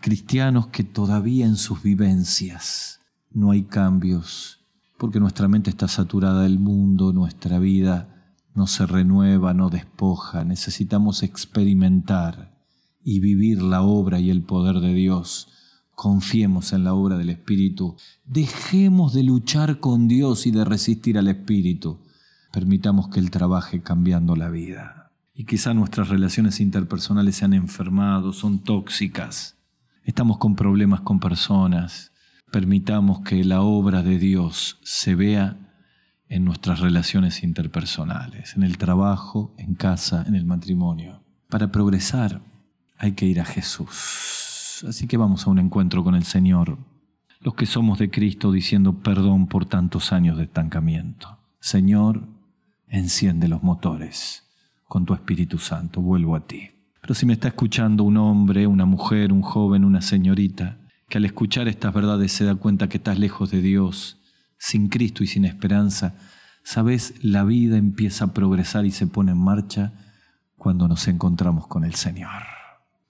cristianos 0.00 0.68
que 0.68 0.84
todavía 0.84 1.46
en 1.46 1.56
sus 1.56 1.82
vivencias 1.82 3.00
no 3.30 3.50
hay 3.50 3.64
cambios, 3.64 4.60
porque 4.98 5.20
nuestra 5.20 5.48
mente 5.48 5.70
está 5.70 5.88
saturada 5.88 6.42
del 6.42 6.58
mundo, 6.58 7.12
nuestra 7.12 7.58
vida 7.58 8.34
no 8.54 8.66
se 8.66 8.86
renueva, 8.86 9.52
no 9.52 9.68
despoja, 9.68 10.44
necesitamos 10.44 11.22
experimentar 11.22 12.56
y 13.04 13.20
vivir 13.20 13.62
la 13.62 13.82
obra 13.82 14.18
y 14.18 14.30
el 14.30 14.42
poder 14.42 14.80
de 14.80 14.94
Dios. 14.94 15.48
Confiemos 15.94 16.72
en 16.72 16.84
la 16.84 16.94
obra 16.94 17.18
del 17.18 17.30
Espíritu. 17.30 17.96
Dejemos 18.24 19.12
de 19.12 19.22
luchar 19.22 19.80
con 19.80 20.08
Dios 20.08 20.46
y 20.46 20.50
de 20.50 20.64
resistir 20.64 21.18
al 21.18 21.28
Espíritu. 21.28 22.00
Permitamos 22.52 23.08
que 23.08 23.20
Él 23.20 23.30
trabaje 23.30 23.82
cambiando 23.82 24.34
la 24.34 24.48
vida. 24.48 25.05
Y 25.38 25.44
quizá 25.44 25.74
nuestras 25.74 26.08
relaciones 26.08 26.60
interpersonales 26.60 27.36
se 27.36 27.44
han 27.44 27.52
enfermado, 27.52 28.32
son 28.32 28.58
tóxicas. 28.60 29.58
Estamos 30.02 30.38
con 30.38 30.56
problemas 30.56 31.02
con 31.02 31.20
personas. 31.20 32.10
Permitamos 32.50 33.20
que 33.20 33.44
la 33.44 33.60
obra 33.60 34.02
de 34.02 34.18
Dios 34.18 34.78
se 34.82 35.14
vea 35.14 35.58
en 36.30 36.46
nuestras 36.46 36.80
relaciones 36.80 37.42
interpersonales, 37.42 38.56
en 38.56 38.62
el 38.62 38.78
trabajo, 38.78 39.54
en 39.58 39.74
casa, 39.74 40.24
en 40.26 40.36
el 40.36 40.46
matrimonio. 40.46 41.22
Para 41.50 41.70
progresar 41.70 42.40
hay 42.96 43.12
que 43.12 43.26
ir 43.26 43.38
a 43.38 43.44
Jesús. 43.44 44.86
Así 44.88 45.06
que 45.06 45.18
vamos 45.18 45.46
a 45.46 45.50
un 45.50 45.58
encuentro 45.58 46.02
con 46.02 46.14
el 46.14 46.24
Señor, 46.24 46.78
los 47.40 47.54
que 47.54 47.66
somos 47.66 47.98
de 47.98 48.10
Cristo 48.10 48.52
diciendo 48.52 49.00
perdón 49.00 49.48
por 49.48 49.66
tantos 49.66 50.14
años 50.14 50.38
de 50.38 50.44
estancamiento. 50.44 51.38
Señor, 51.60 52.26
enciende 52.88 53.48
los 53.48 53.62
motores 53.62 54.45
con 54.86 55.04
tu 55.04 55.14
Espíritu 55.14 55.58
Santo, 55.58 56.00
vuelvo 56.00 56.36
a 56.36 56.46
ti. 56.46 56.70
Pero 57.00 57.14
si 57.14 57.26
me 57.26 57.34
está 57.34 57.48
escuchando 57.48 58.02
un 58.04 58.16
hombre, 58.16 58.66
una 58.66 58.84
mujer, 58.84 59.32
un 59.32 59.42
joven, 59.42 59.84
una 59.84 60.00
señorita, 60.00 60.78
que 61.08 61.18
al 61.18 61.24
escuchar 61.24 61.68
estas 61.68 61.94
verdades 61.94 62.32
se 62.32 62.44
da 62.44 62.56
cuenta 62.56 62.88
que 62.88 62.96
estás 62.96 63.18
lejos 63.18 63.50
de 63.50 63.62
Dios, 63.62 64.20
sin 64.58 64.88
Cristo 64.88 65.22
y 65.22 65.28
sin 65.28 65.44
esperanza, 65.44 66.16
sabes, 66.64 67.14
la 67.22 67.44
vida 67.44 67.76
empieza 67.76 68.24
a 68.24 68.32
progresar 68.32 68.86
y 68.86 68.90
se 68.90 69.06
pone 69.06 69.32
en 69.32 69.38
marcha 69.38 69.92
cuando 70.56 70.88
nos 70.88 71.06
encontramos 71.06 71.68
con 71.68 71.84
el 71.84 71.94
Señor. 71.94 72.42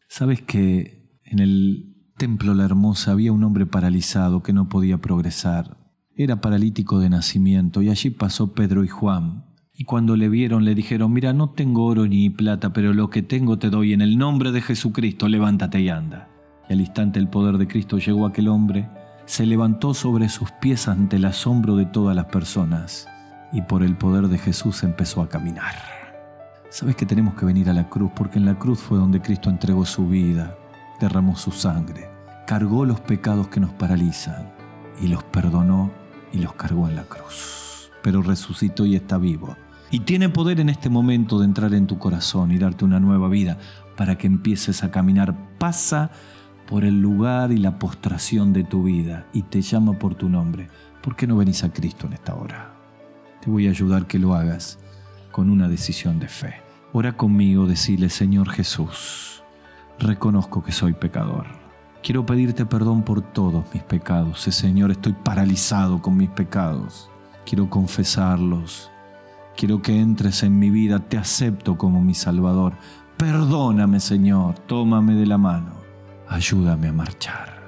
Sabes 0.08 0.42
que 0.42 1.20
en 1.24 1.38
el 1.38 1.96
templo 2.18 2.52
La 2.52 2.64
Hermosa 2.64 3.12
había 3.12 3.32
un 3.32 3.44
hombre 3.44 3.64
paralizado 3.64 4.42
que 4.42 4.52
no 4.52 4.68
podía 4.68 4.98
progresar. 4.98 5.78
Era 6.14 6.40
paralítico 6.40 6.98
de 6.98 7.08
nacimiento 7.08 7.80
y 7.80 7.88
allí 7.88 8.10
pasó 8.10 8.52
Pedro 8.52 8.84
y 8.84 8.88
Juan. 8.88 9.45
Y 9.76 9.84
cuando 9.84 10.16
le 10.16 10.28
vieron 10.28 10.64
le 10.64 10.74
dijeron, 10.74 11.12
mira, 11.12 11.32
no 11.32 11.50
tengo 11.50 11.84
oro 11.84 12.06
ni 12.06 12.30
plata, 12.30 12.72
pero 12.72 12.94
lo 12.94 13.10
que 13.10 13.22
tengo 13.22 13.58
te 13.58 13.70
doy 13.70 13.92
en 13.92 14.00
el 14.00 14.16
nombre 14.16 14.52
de 14.52 14.62
Jesucristo, 14.62 15.28
levántate 15.28 15.80
y 15.80 15.88
anda. 15.90 16.28
Y 16.68 16.72
al 16.72 16.80
instante 16.80 17.18
el 17.18 17.28
poder 17.28 17.58
de 17.58 17.68
Cristo 17.68 17.98
llegó 17.98 18.24
a 18.24 18.30
aquel 18.30 18.48
hombre 18.48 18.88
se 19.26 19.44
levantó 19.44 19.92
sobre 19.92 20.28
sus 20.28 20.52
pies 20.52 20.86
ante 20.86 21.16
el 21.16 21.24
asombro 21.24 21.74
de 21.74 21.84
todas 21.84 22.14
las 22.14 22.26
personas 22.26 23.08
y 23.52 23.60
por 23.60 23.82
el 23.82 23.96
poder 23.96 24.28
de 24.28 24.38
Jesús 24.38 24.84
empezó 24.84 25.20
a 25.20 25.28
caminar. 25.28 25.74
Sabes 26.70 26.94
que 26.94 27.06
tenemos 27.06 27.34
que 27.34 27.44
venir 27.44 27.68
a 27.68 27.72
la 27.72 27.88
cruz 27.88 28.12
porque 28.14 28.38
en 28.38 28.46
la 28.46 28.56
cruz 28.56 28.78
fue 28.78 28.98
donde 28.98 29.20
Cristo 29.20 29.50
entregó 29.50 29.84
su 29.84 30.06
vida, 30.06 30.56
derramó 31.00 31.36
su 31.36 31.50
sangre, 31.50 32.08
cargó 32.46 32.84
los 32.84 33.00
pecados 33.00 33.48
que 33.48 33.60
nos 33.60 33.72
paralizan 33.72 34.52
y 35.00 35.08
los 35.08 35.24
perdonó 35.24 35.90
y 36.32 36.38
los 36.38 36.54
cargó 36.54 36.88
en 36.88 36.94
la 36.94 37.02
cruz. 37.02 37.90
Pero 38.02 38.22
resucitó 38.22 38.86
y 38.86 38.94
está 38.94 39.18
vivo. 39.18 39.56
Y 39.90 40.00
tiene 40.00 40.28
poder 40.28 40.60
en 40.60 40.68
este 40.68 40.90
momento 40.90 41.38
de 41.38 41.44
entrar 41.44 41.72
en 41.74 41.86
tu 41.86 41.98
corazón 41.98 42.50
y 42.50 42.58
darte 42.58 42.84
una 42.84 43.00
nueva 43.00 43.28
vida 43.28 43.58
para 43.96 44.18
que 44.18 44.26
empieces 44.26 44.82
a 44.82 44.90
caminar. 44.90 45.34
Pasa 45.58 46.10
por 46.66 46.84
el 46.84 47.00
lugar 47.00 47.52
y 47.52 47.58
la 47.58 47.78
postración 47.78 48.52
de 48.52 48.64
tu 48.64 48.84
vida 48.84 49.26
y 49.32 49.42
te 49.42 49.62
llama 49.62 49.92
por 49.98 50.14
tu 50.14 50.28
nombre, 50.28 50.68
¿por 51.02 51.16
qué 51.16 51.26
no 51.26 51.36
venís 51.36 51.62
a 51.62 51.72
Cristo 51.72 52.06
en 52.06 52.14
esta 52.14 52.34
hora? 52.34 52.74
Te 53.40 53.50
voy 53.50 53.68
a 53.68 53.70
ayudar 53.70 54.06
que 54.06 54.18
lo 54.18 54.34
hagas 54.34 54.78
con 55.30 55.50
una 55.50 55.68
decisión 55.68 56.18
de 56.18 56.28
fe. 56.28 56.54
Ora 56.92 57.16
conmigo, 57.16 57.66
decirle, 57.66 58.08
Señor 58.08 58.48
Jesús, 58.50 59.42
reconozco 59.98 60.62
que 60.62 60.72
soy 60.72 60.94
pecador. 60.94 61.46
Quiero 62.02 62.24
pedirte 62.24 62.66
perdón 62.66 63.02
por 63.02 63.20
todos 63.20 63.64
mis 63.74 63.82
pecados. 63.82 64.40
Señor, 64.40 64.90
estoy 64.90 65.12
paralizado 65.12 66.00
con 66.00 66.16
mis 66.16 66.30
pecados. 66.30 67.10
Quiero 67.44 67.68
confesarlos. 67.68 68.90
Quiero 69.56 69.82
que 69.82 69.98
entres 69.98 70.42
en 70.42 70.58
mi 70.58 70.70
vida. 70.70 70.98
Te 71.00 71.18
acepto 71.18 71.76
como 71.76 72.02
mi 72.02 72.14
Salvador. 72.14 72.74
Perdóname, 73.16 74.00
Señor. 74.00 74.58
Tómame 74.60 75.14
de 75.14 75.26
la 75.26 75.38
mano 75.38 75.86
ayúdame 76.28 76.88
a 76.88 76.92
marchar. 76.92 77.60